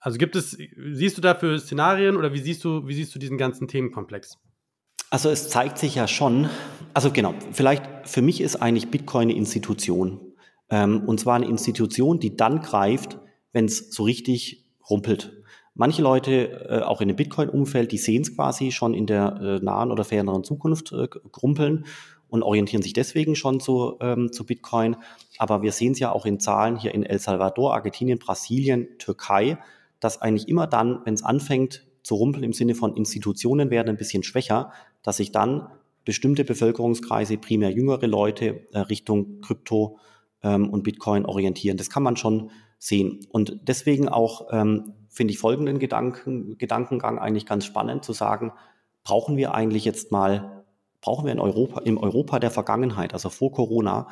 [0.00, 0.56] Also gibt es,
[0.92, 4.38] siehst du dafür Szenarien oder wie siehst du, wie siehst du diesen ganzen Themenkomplex?
[5.10, 6.50] Also es zeigt sich ja schon,
[6.92, 10.20] also genau, vielleicht für mich ist eigentlich Bitcoin eine Institution.
[10.70, 13.18] Ähm, und zwar eine Institution, die dann greift,
[13.52, 15.32] wenn es so richtig rumpelt.
[15.74, 19.64] Manche Leute, äh, auch in dem Bitcoin-Umfeld, die sehen es quasi schon in der äh,
[19.64, 21.06] nahen oder ferneren Zukunft äh,
[21.40, 21.84] rumpeln
[22.28, 24.96] und orientieren sich deswegen schon zu, ähm, zu Bitcoin.
[25.38, 29.58] Aber wir sehen es ja auch in Zahlen hier in El Salvador, Argentinien, Brasilien, Türkei,
[30.00, 33.96] dass eigentlich immer dann, wenn es anfängt zu rumpeln im Sinne von Institutionen werden ein
[33.96, 34.72] bisschen schwächer,
[35.02, 35.68] dass sich dann
[36.04, 39.98] bestimmte Bevölkerungskreise, primär jüngere Leute, äh, Richtung Krypto
[40.42, 41.76] ähm, und Bitcoin orientieren.
[41.76, 43.26] Das kann man schon sehen.
[43.30, 48.52] Und deswegen auch ähm, finde ich folgenden Gedanken, Gedankengang eigentlich ganz spannend zu sagen,
[49.02, 50.64] brauchen wir eigentlich jetzt mal,
[51.00, 54.08] brauchen wir in Europa, im Europa der Vergangenheit, also vor Corona,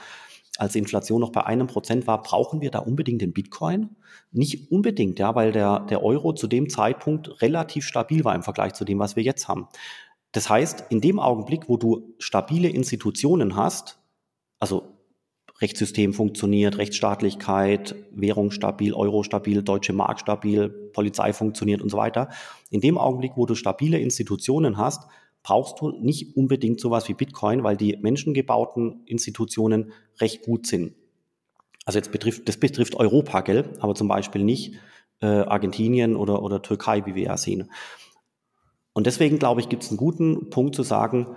[0.58, 3.96] als Inflation noch bei einem Prozent war, brauchen wir da unbedingt den Bitcoin?
[4.32, 8.72] Nicht unbedingt, ja, weil der, der Euro zu dem Zeitpunkt relativ stabil war im Vergleich
[8.72, 9.68] zu dem, was wir jetzt haben.
[10.32, 14.00] Das heißt, in dem Augenblick, wo du stabile Institutionen hast,
[14.58, 14.95] also
[15.61, 22.28] Rechtssystem funktioniert, Rechtsstaatlichkeit, Währung stabil, Euro stabil, deutsche Mark stabil, Polizei funktioniert und so weiter.
[22.70, 25.09] In dem Augenblick, wo du stabile Institutionen hast,
[25.42, 30.94] brauchst du nicht unbedingt sowas wie Bitcoin, weil die menschengebauten Institutionen recht gut sind.
[31.84, 33.64] Also jetzt betrifft, das betrifft Europa, gell?
[33.78, 34.74] aber zum Beispiel nicht
[35.20, 37.70] äh, Argentinien oder, oder Türkei, wie wir ja sehen.
[38.92, 41.28] Und deswegen glaube ich, gibt es einen guten Punkt zu sagen,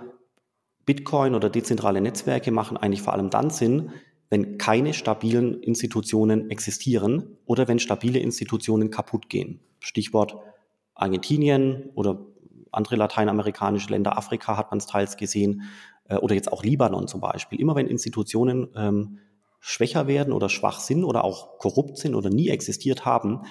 [0.86, 3.92] Bitcoin oder dezentrale Netzwerke machen eigentlich vor allem dann Sinn,
[4.30, 9.60] wenn keine stabilen Institutionen existieren oder wenn stabile Institutionen kaputt gehen.
[9.80, 10.36] Stichwort
[10.94, 12.24] Argentinien oder
[12.72, 15.62] andere lateinamerikanische Länder, Afrika hat man es teils gesehen,
[16.04, 17.60] äh, oder jetzt auch Libanon zum Beispiel.
[17.60, 19.18] Immer wenn Institutionen ähm,
[19.58, 23.42] schwächer werden oder schwach sind oder auch korrupt sind oder nie existiert haben,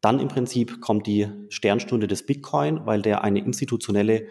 [0.00, 4.26] dann im Prinzip kommt die Sternstunde des Bitcoin, weil der eine institutionelle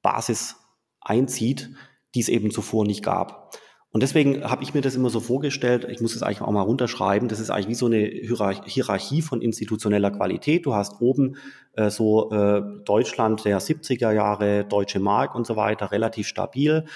[0.00, 0.56] Basis
[1.00, 1.70] einzieht,
[2.14, 3.54] die es eben zuvor nicht gab.
[3.92, 6.62] Und deswegen habe ich mir das immer so vorgestellt, ich muss es eigentlich auch mal
[6.62, 10.64] runterschreiben, das ist eigentlich wie so eine Hierarchie von institutioneller Qualität.
[10.64, 11.36] Du hast oben
[11.74, 16.86] äh, so äh, Deutschland der 70er Jahre, Deutsche Mark und so weiter, relativ stabil.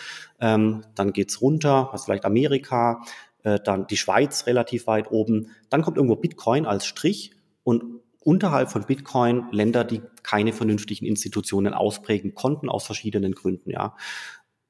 [0.41, 3.03] Ähm, dann geht's runter, hast vielleicht Amerika,
[3.43, 5.51] äh, dann die Schweiz relativ weit oben.
[5.69, 7.33] Dann kommt irgendwo Bitcoin als Strich
[7.63, 7.85] und
[8.25, 13.95] unterhalb von Bitcoin Länder, die keine vernünftigen Institutionen ausprägen konnten, aus verschiedenen Gründen, ja.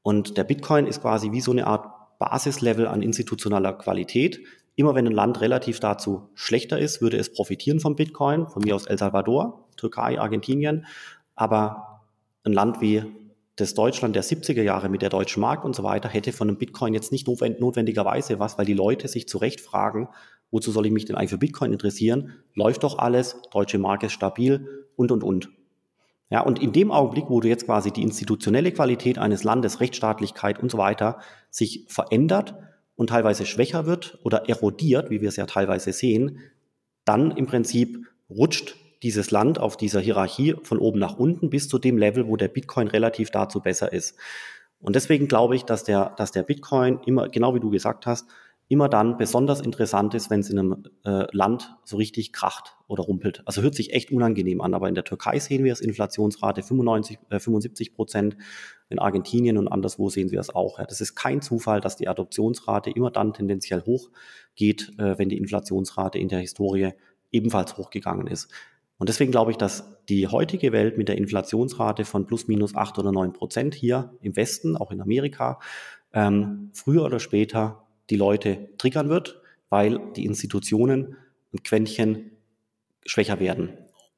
[0.03, 4.41] Und der Bitcoin ist quasi wie so eine Art Basislevel an institutioneller Qualität.
[4.75, 8.75] Immer wenn ein Land relativ dazu schlechter ist, würde es profitieren vom Bitcoin, von mir
[8.75, 10.87] aus El Salvador, Türkei, Argentinien.
[11.35, 12.03] Aber
[12.45, 13.05] ein Land wie
[13.57, 16.59] das Deutschland der 70er Jahre mit der deutschen Mark und so weiter hätte von einem
[16.59, 20.09] Bitcoin jetzt nicht notwendigerweise was, weil die Leute sich zu Recht fragen,
[20.51, 22.35] wozu soll ich mich denn eigentlich für Bitcoin interessieren?
[22.55, 25.56] Läuft doch alles, deutsche Mark ist stabil und, und, und.
[26.29, 30.61] Ja, und in dem Augenblick, wo du jetzt quasi die institutionelle Qualität eines Landes, Rechtsstaatlichkeit
[30.61, 31.21] und so weiter
[31.51, 32.57] sich verändert
[32.97, 36.41] und teilweise schwächer wird oder erodiert, wie wir es ja teilweise sehen,
[37.05, 41.79] dann im Prinzip rutscht dieses Land auf dieser Hierarchie von oben nach unten bis zu
[41.79, 44.17] dem Level, wo der Bitcoin relativ dazu besser ist.
[44.81, 48.27] Und deswegen glaube ich, dass der, dass der Bitcoin immer, genau wie du gesagt hast,
[48.69, 53.05] immer dann besonders interessant ist, wenn es in einem äh, Land so richtig kracht oder
[53.05, 53.43] rumpelt.
[53.45, 57.19] Also hört sich echt unangenehm an, aber in der Türkei sehen wir es, Inflationsrate 95,
[57.31, 58.37] äh, 75 Prozent,
[58.89, 60.79] in Argentinien und anderswo sehen wir es auch.
[60.79, 60.85] Ja.
[60.85, 64.11] Das ist kein Zufall, dass die Adoptionsrate immer dann tendenziell hoch
[64.55, 66.91] geht, äh, wenn die Inflationsrate in der Historie
[67.33, 68.49] ebenfalls hochgegangen ist.
[68.99, 72.99] Und deswegen glaube ich, dass die heutige Welt mit der Inflationsrate von plus minus acht
[72.99, 75.59] oder neun Prozent hier im Westen, auch in Amerika,
[76.13, 81.17] ähm, früher oder später die Leute triggern wird, weil die Institutionen
[81.53, 82.31] ein Quäntchen
[83.05, 83.71] schwächer werden.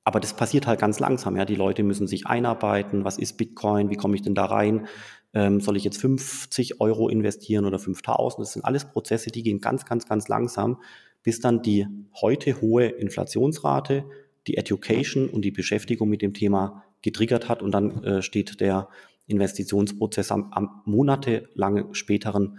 [0.05, 1.36] Aber das passiert halt ganz langsam.
[1.36, 3.05] Ja, die Leute müssen sich einarbeiten.
[3.05, 3.91] Was ist Bitcoin?
[3.91, 4.86] Wie komme ich denn da rein?
[5.34, 8.43] Ähm, soll ich jetzt 50 Euro investieren oder 5000?
[8.43, 10.80] Das sind alles Prozesse, die gehen ganz, ganz, ganz langsam,
[11.22, 11.86] bis dann die
[12.22, 14.07] heute hohe Inflationsrate,
[14.47, 18.89] die Education und die Beschäftigung mit dem Thema getriggert hat und dann äh, steht der
[19.26, 22.59] Investitionsprozess am, am monatelang späteren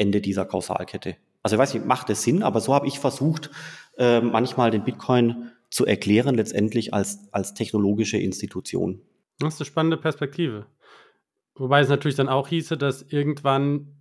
[0.00, 1.16] Ende dieser Kausalkette.
[1.42, 3.50] Also ich weiß nicht, macht es Sinn, aber so habe ich versucht,
[3.98, 9.02] äh, manchmal den Bitcoin zu erklären, letztendlich als, als technologische Institution.
[9.38, 10.66] Das ist eine spannende Perspektive.
[11.54, 13.96] Wobei es natürlich dann auch hieße, dass irgendwann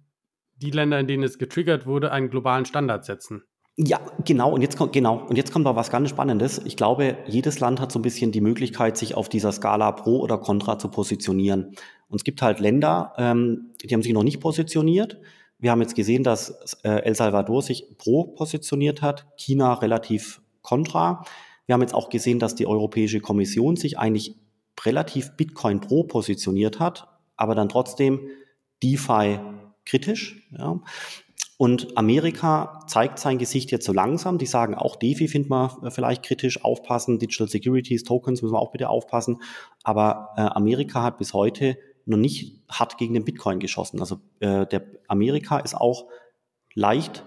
[0.55, 3.43] die Länder, in denen es getriggert wurde, einen globalen Standard setzen.
[3.77, 4.51] Ja, genau.
[4.51, 5.25] Und jetzt kommt genau.
[5.25, 6.61] Und jetzt kommt da was ganz Spannendes.
[6.65, 10.19] Ich glaube, jedes Land hat so ein bisschen die Möglichkeit, sich auf dieser Skala pro
[10.19, 11.75] oder contra zu positionieren.
[12.09, 15.21] Und es gibt halt Länder, ähm, die haben sich noch nicht positioniert.
[15.59, 21.25] Wir haben jetzt gesehen, dass äh, El Salvador sich pro positioniert hat, China relativ kontra.
[21.65, 24.35] Wir haben jetzt auch gesehen, dass die Europäische Kommission sich eigentlich
[24.85, 27.07] relativ Bitcoin pro positioniert hat.
[27.35, 28.19] aber dann trotzdem
[28.83, 29.39] DeFi
[29.85, 30.47] kritisch.
[30.57, 30.81] Ja.
[31.57, 34.37] Und Amerika zeigt sein Gesicht jetzt so langsam.
[34.37, 38.71] Die sagen auch, DeFi finden wir vielleicht kritisch, aufpassen, Digital Securities, Tokens müssen wir auch
[38.71, 39.41] bitte aufpassen.
[39.83, 41.77] Aber äh, Amerika hat bis heute
[42.09, 43.99] noch nicht hart gegen den Bitcoin geschossen.
[43.99, 46.07] Also äh, der Amerika ist auch
[46.73, 47.25] leicht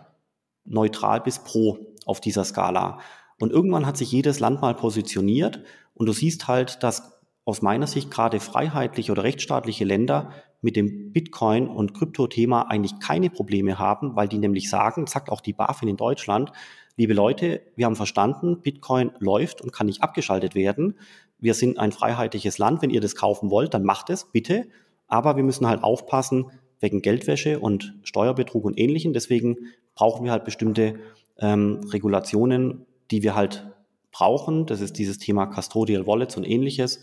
[0.65, 3.01] neutral bis pro auf dieser Skala.
[3.41, 5.61] Und irgendwann hat sich jedes Land mal positioniert
[5.95, 10.31] und du siehst halt, dass aus meiner Sicht gerade freiheitliche oder rechtsstaatliche Länder
[10.61, 15.41] mit dem Bitcoin- und Krypto-Thema eigentlich keine Probleme haben, weil die nämlich sagen, sagt auch
[15.41, 16.53] die BaFin in Deutschland,
[16.97, 20.99] liebe Leute, wir haben verstanden, Bitcoin läuft und kann nicht abgeschaltet werden.
[21.43, 22.81] Wir sind ein freiheitliches Land.
[22.81, 24.67] Wenn ihr das kaufen wollt, dann macht es, bitte.
[25.07, 26.47] Aber wir müssen halt aufpassen
[26.81, 29.13] wegen Geldwäsche und Steuerbetrug und Ähnlichem.
[29.13, 29.57] Deswegen
[29.95, 30.95] brauchen wir halt bestimmte
[31.39, 33.67] ähm, Regulationen, die wir halt
[34.11, 34.67] brauchen.
[34.67, 37.01] Das ist dieses Thema Custodial Wallets und ähnliches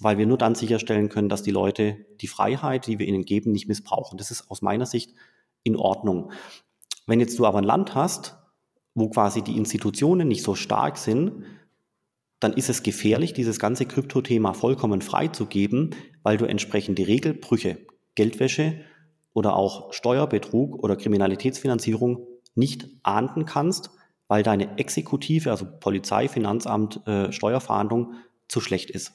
[0.00, 3.52] weil wir nur dann sicherstellen können, dass die Leute die Freiheit, die wir ihnen geben,
[3.52, 4.18] nicht missbrauchen.
[4.18, 5.14] Das ist aus meiner Sicht
[5.62, 6.32] in Ordnung.
[7.06, 8.36] Wenn jetzt du aber ein Land hast,
[8.94, 11.44] wo quasi die Institutionen nicht so stark sind,
[12.44, 17.78] dann ist es gefährlich, dieses ganze Kryptothema vollkommen freizugeben, weil du entsprechende Regelbrüche,
[18.16, 18.80] Geldwäsche
[19.32, 23.88] oder auch Steuerbetrug oder Kriminalitätsfinanzierung nicht ahnden kannst,
[24.28, 28.12] weil deine Exekutive, also Polizei, Finanzamt, äh, Steuerfahndung
[28.46, 29.14] zu schlecht ist.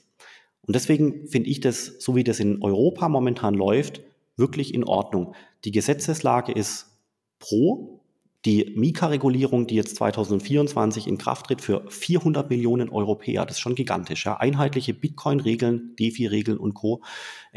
[0.65, 4.01] Und deswegen finde ich das, so wie das in Europa momentan läuft,
[4.37, 5.35] wirklich in Ordnung.
[5.65, 6.97] Die Gesetzeslage ist
[7.37, 7.98] pro.
[8.45, 13.75] Die Mika-Regulierung, die jetzt 2024 in Kraft tritt für 400 Millionen Europäer, das ist schon
[13.75, 14.25] gigantisch.
[14.25, 14.37] Ja?
[14.37, 17.01] Einheitliche Bitcoin-Regeln, DeFi-Regeln und Co.,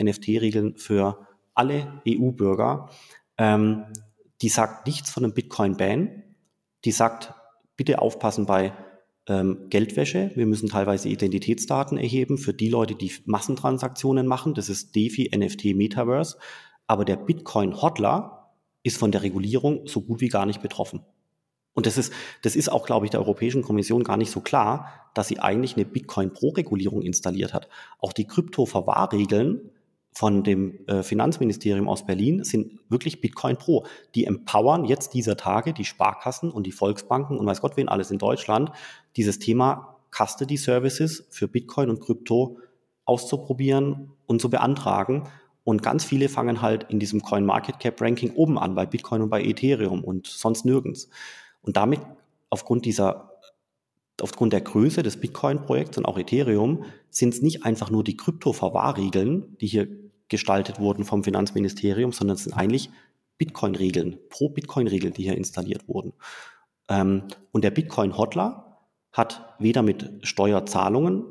[0.00, 2.90] NFT-Regeln für alle EU-Bürger.
[3.38, 3.84] Ähm,
[4.40, 6.24] die sagt nichts von einem Bitcoin-Ban.
[6.84, 7.32] Die sagt,
[7.76, 8.72] bitte aufpassen bei
[9.28, 10.32] ähm, Geldwäsche.
[10.34, 14.54] Wir müssen teilweise Identitätsdaten erheben für die Leute, die Massentransaktionen machen.
[14.54, 16.38] Das ist DeFi, NFT, Metaverse.
[16.88, 18.41] Aber der Bitcoin-Hodler
[18.82, 21.04] ist von der Regulierung so gut wie gar nicht betroffen.
[21.74, 22.12] Und das ist,
[22.42, 25.76] das ist auch, glaube ich, der Europäischen Kommission gar nicht so klar, dass sie eigentlich
[25.76, 27.68] eine Bitcoin-Pro-Regulierung installiert hat.
[27.98, 29.70] Auch die Krypto-Verwahrregeln
[30.14, 33.86] von dem äh, Finanzministerium aus Berlin sind wirklich Bitcoin Pro.
[34.14, 38.10] Die empowern jetzt dieser Tage die Sparkassen und die Volksbanken und weiß Gott wen alles
[38.10, 38.70] in Deutschland,
[39.16, 42.58] dieses Thema Custody Services für Bitcoin und Krypto
[43.06, 45.28] auszuprobieren und zu beantragen.
[45.64, 49.22] Und ganz viele fangen halt in diesem Coin Market Cap Ranking oben an, bei Bitcoin
[49.22, 51.08] und bei Ethereum und sonst nirgends.
[51.62, 52.00] Und damit
[52.50, 53.32] aufgrund dieser
[54.20, 59.56] aufgrund der Größe des Bitcoin-Projekts und auch Ethereum sind es nicht einfach nur die Krypto-Verwahrregeln,
[59.58, 59.88] die hier
[60.28, 62.90] gestaltet wurden vom Finanzministerium, sondern es sind eigentlich
[63.38, 66.12] Bitcoin-Regeln, Pro-Bitcoin-Regeln, die hier installiert wurden.
[66.88, 68.78] Ähm, und der Bitcoin-Hodler
[69.12, 71.24] hat weder mit Steuerzahlungen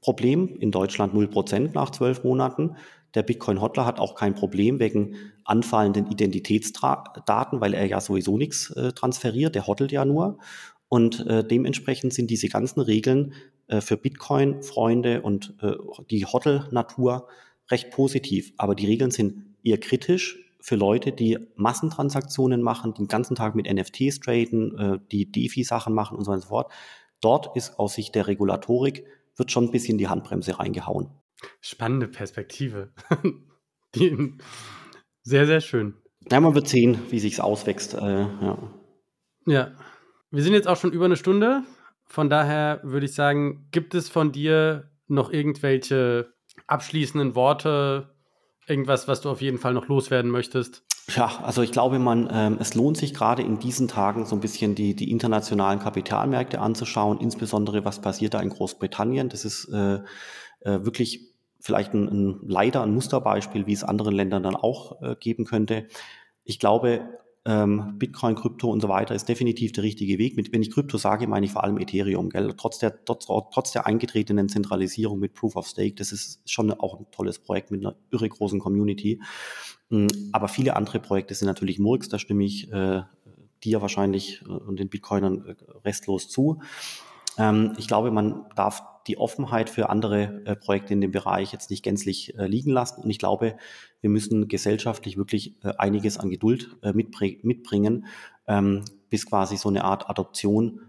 [0.00, 2.76] Problem, in Deutschland 0% nach zwölf Monaten.
[3.16, 8.92] Der Bitcoin-Hodler hat auch kein Problem wegen anfallenden Identitätsdaten, weil er ja sowieso nichts äh,
[8.92, 10.38] transferiert, der hoddelt ja nur.
[10.88, 13.32] Und äh, dementsprechend sind diese ganzen Regeln
[13.68, 15.72] äh, für Bitcoin-Freunde und äh,
[16.10, 17.26] die Hodl-Natur
[17.70, 18.52] recht positiv.
[18.58, 23.72] Aber die Regeln sind eher kritisch für Leute, die Massentransaktionen machen, den ganzen Tag mit
[23.72, 26.72] NFTs traden, äh, die DeFi-Sachen machen und so weiter und so fort.
[27.20, 29.04] Dort ist aus Sicht der Regulatorik,
[29.36, 31.10] wird schon ein bisschen die Handbremse reingehauen.
[31.60, 32.92] Spannende Perspektive.
[33.94, 34.34] die,
[35.22, 35.94] sehr, sehr schön.
[36.30, 37.94] Ja, man wird sehen, wie sich's auswächst.
[37.94, 38.58] Äh, ja.
[39.46, 39.72] ja.
[40.30, 41.62] Wir sind jetzt auch schon über eine Stunde.
[42.06, 46.32] Von daher würde ich sagen, gibt es von dir noch irgendwelche
[46.66, 48.14] abschließenden Worte,
[48.66, 50.82] irgendwas, was du auf jeden Fall noch loswerden möchtest?
[51.14, 54.40] Ja, also ich glaube, man, ähm, es lohnt sich gerade in diesen Tagen so ein
[54.40, 59.28] bisschen die, die internationalen Kapitalmärkte anzuschauen, insbesondere was passiert da in Großbritannien.
[59.28, 60.00] Das ist äh,
[60.66, 61.20] äh, wirklich
[61.60, 65.86] vielleicht ein, ein, leider ein Musterbeispiel, wie es anderen Ländern dann auch äh, geben könnte.
[66.44, 67.08] Ich glaube,
[67.44, 70.36] ähm, Bitcoin, Krypto und so weiter ist definitiv der richtige Weg.
[70.36, 72.28] Mit, wenn ich Krypto sage, meine ich vor allem Ethereum.
[72.28, 72.52] Gell?
[72.56, 76.98] Trotz, der, trotz, trotz der eingetretenen Zentralisierung mit Proof of Stake, das ist schon auch
[76.98, 79.20] ein tolles Projekt mit einer irre großen Community.
[79.90, 83.02] Mhm, aber viele andere Projekte sind natürlich Murks, da stimme ich äh,
[83.62, 85.54] dir wahrscheinlich und den Bitcoinern äh,
[85.84, 86.60] restlos zu.
[87.38, 91.70] Ähm, ich glaube, man darf die Offenheit für andere äh, Projekte in dem Bereich jetzt
[91.70, 93.02] nicht gänzlich äh, liegen lassen.
[93.02, 93.56] Und ich glaube,
[94.00, 98.06] wir müssen gesellschaftlich wirklich äh, einiges an Geduld äh, mitbring mitbringen,
[98.46, 100.80] ähm, bis quasi so eine Art Adoption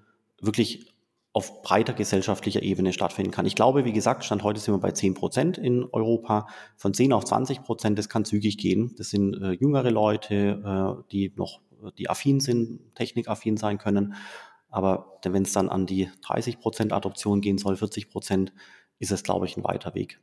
[0.41, 0.93] wirklich
[1.37, 3.45] auf breiter gesellschaftlicher Ebene stattfinden kann.
[3.45, 6.47] Ich glaube, wie gesagt, Stand heute sind wir bei 10 Prozent in Europa.
[6.77, 8.95] Von 10 auf 20 Prozent, das kann zügig gehen.
[8.97, 10.35] Das sind äh, jüngere Leute,
[11.05, 11.59] äh, die noch,
[11.99, 14.15] die affin sind, technikaffin sein können.
[14.69, 18.53] Aber wenn es dann an die 30 Prozent Adoption gehen soll, 40 Prozent,
[18.99, 20.19] ist es, glaube ich, ein weiter Weg.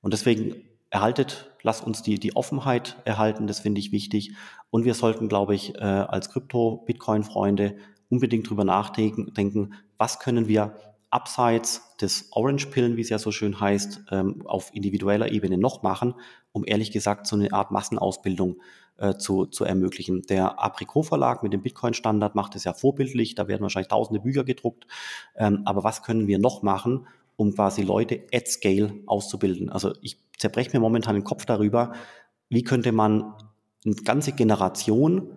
[0.00, 4.32] Und deswegen erhaltet, lasst uns die, die Offenheit erhalten, das finde ich wichtig.
[4.70, 7.76] Und wir sollten, glaube ich, äh, als Krypto-Bitcoin-Freunde
[8.10, 10.76] unbedingt drüber nachdenken, was können wir
[11.08, 16.14] abseits des Orange-Pillen, wie es ja so schön heißt, ähm, auf individueller Ebene noch machen,
[16.52, 18.56] um ehrlich gesagt so eine Art Massenausbildung
[19.02, 20.22] äh, zu, zu ermöglichen.
[20.22, 24.44] Der Apricot Verlag mit dem Bitcoin-Standard macht es ja vorbildlich, da werden wahrscheinlich tausende Bücher
[24.44, 24.86] gedruckt.
[25.34, 29.70] Ähm, aber was können wir noch machen, um quasi Leute at scale auszubilden?
[29.70, 31.94] Also ich zerbreche mir momentan den Kopf darüber,
[32.48, 33.34] wie könnte man
[33.84, 35.36] eine ganze Generation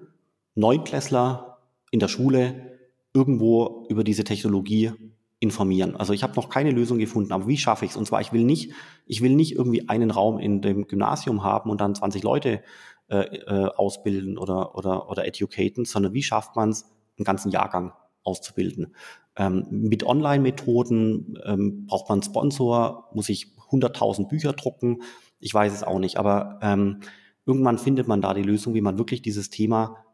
[0.54, 1.58] Neunklässler
[1.90, 2.78] in der Schule
[3.14, 4.92] irgendwo über diese Technologie
[5.40, 5.96] informieren.
[5.96, 7.98] Also ich habe noch keine Lösung gefunden, aber wie schaffe ich es?
[7.98, 8.74] Und zwar, ich will nicht,
[9.06, 12.62] ich will nicht irgendwie einen Raum in dem Gymnasium haben und dann 20 Leute
[13.08, 16.86] äh, äh, ausbilden oder, oder, oder educaten, sondern wie schafft man es,
[17.18, 18.96] einen ganzen Jahrgang auszubilden?
[19.38, 25.02] Ähm, mit Online-Methoden ähm, braucht man einen Sponsor, muss ich 100.000 Bücher drucken?
[25.40, 27.02] Ich weiß es auch nicht, aber ähm,
[27.46, 30.06] irgendwann findet man da die Lösung, wie man wirklich dieses Thema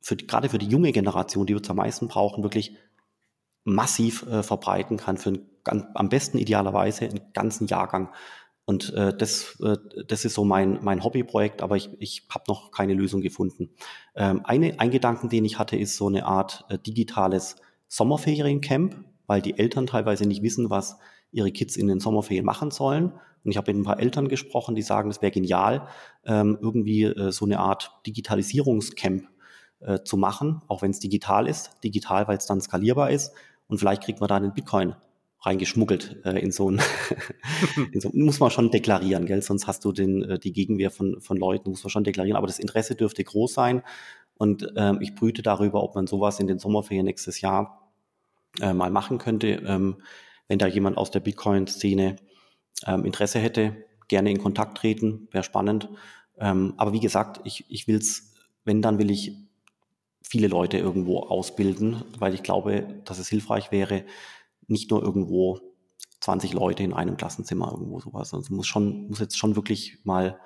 [0.00, 2.76] für, gerade für die junge Generation, die wir am meisten brauchen, wirklich
[3.64, 5.30] massiv äh, verbreiten kann, für
[5.64, 8.10] ein, am besten idealerweise einen ganzen Jahrgang.
[8.66, 9.76] Und äh, das, äh,
[10.06, 13.70] das ist so mein, mein Hobbyprojekt, aber ich, ich habe noch keine Lösung gefunden.
[14.16, 17.56] Ähm, eine, ein Gedanken, den ich hatte, ist so eine Art äh, digitales
[17.86, 18.96] Sommerferiencamp,
[19.28, 20.98] weil die Eltern teilweise nicht wissen, was
[21.30, 23.12] ihre Kids in den Sommerferien machen sollen.
[23.44, 25.86] Und ich habe mit ein paar Eltern gesprochen, die sagen, es wäre genial,
[26.24, 29.28] ähm, irgendwie äh, so eine Art Digitalisierungscamp
[29.78, 31.70] äh, zu machen, auch wenn es digital ist.
[31.84, 33.32] Digital, weil es dann skalierbar ist
[33.68, 34.96] und vielleicht kriegt man da einen Bitcoin
[35.46, 36.82] reingeschmuggelt äh, in so ein,
[37.92, 39.42] in so, muss man schon deklarieren, gell?
[39.42, 42.36] Sonst hast du den, äh, die Gegenwehr von, von Leuten, muss man schon deklarieren.
[42.36, 43.82] Aber das Interesse dürfte groß sein.
[44.36, 47.92] Und ähm, ich brüte darüber, ob man sowas in den Sommerferien nächstes Jahr
[48.60, 49.62] äh, mal machen könnte.
[49.66, 50.02] Ähm,
[50.48, 52.16] wenn da jemand aus der Bitcoin-Szene
[52.86, 53.76] ähm, Interesse hätte,
[54.08, 55.88] gerne in Kontakt treten, wäre spannend.
[56.38, 59.32] Ähm, aber wie gesagt, ich, ich will es, wenn, dann will ich
[60.22, 64.04] viele Leute irgendwo ausbilden, weil ich glaube, dass es hilfreich wäre,
[64.68, 65.60] nicht nur irgendwo
[66.20, 68.34] 20 Leute in einem Klassenzimmer irgendwo sowas.
[68.34, 70.38] Also muss schon, muss jetzt schon wirklich mal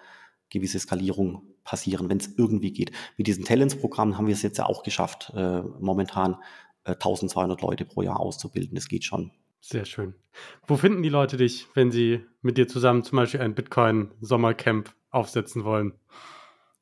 [0.51, 2.93] gewisse Skalierung passieren, wenn es irgendwie geht.
[3.17, 6.37] Mit diesen Talents-Programmen haben wir es jetzt ja auch geschafft, äh, momentan
[6.85, 8.75] äh, 1200 Leute pro Jahr auszubilden.
[8.75, 9.31] Das geht schon.
[9.61, 10.15] Sehr schön.
[10.67, 15.65] Wo finden die Leute dich, wenn sie mit dir zusammen zum Beispiel ein Bitcoin-Sommercamp aufsetzen
[15.65, 15.93] wollen?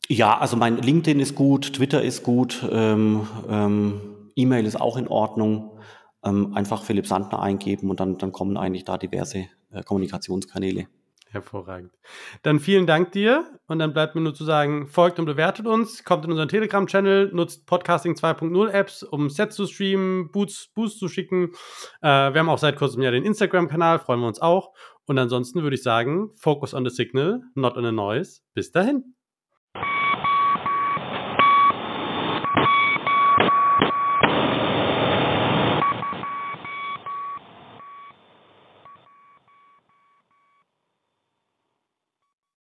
[0.08, 4.00] Ja, also mein LinkedIn ist gut, Twitter ist gut, ähm, ähm,
[4.36, 5.78] E-Mail ist auch in Ordnung.
[6.24, 10.88] Ähm, einfach Philipp Sandner eingeben und dann, dann kommen eigentlich da diverse äh, Kommunikationskanäle.
[11.30, 11.92] Hervorragend.
[12.42, 16.02] Dann vielen Dank dir und dann bleibt mir nur zu sagen, folgt und bewertet uns,
[16.04, 21.08] kommt in unseren Telegram-Channel, nutzt Podcasting 2.0 Apps, um Sets zu streamen, Boosts, Boosts zu
[21.08, 21.50] schicken.
[22.00, 24.72] Äh, wir haben auch seit kurzem ja den Instagram-Kanal, freuen wir uns auch.
[25.04, 28.40] Und ansonsten würde ich sagen, focus on the signal, not on the noise.
[28.54, 29.14] Bis dahin.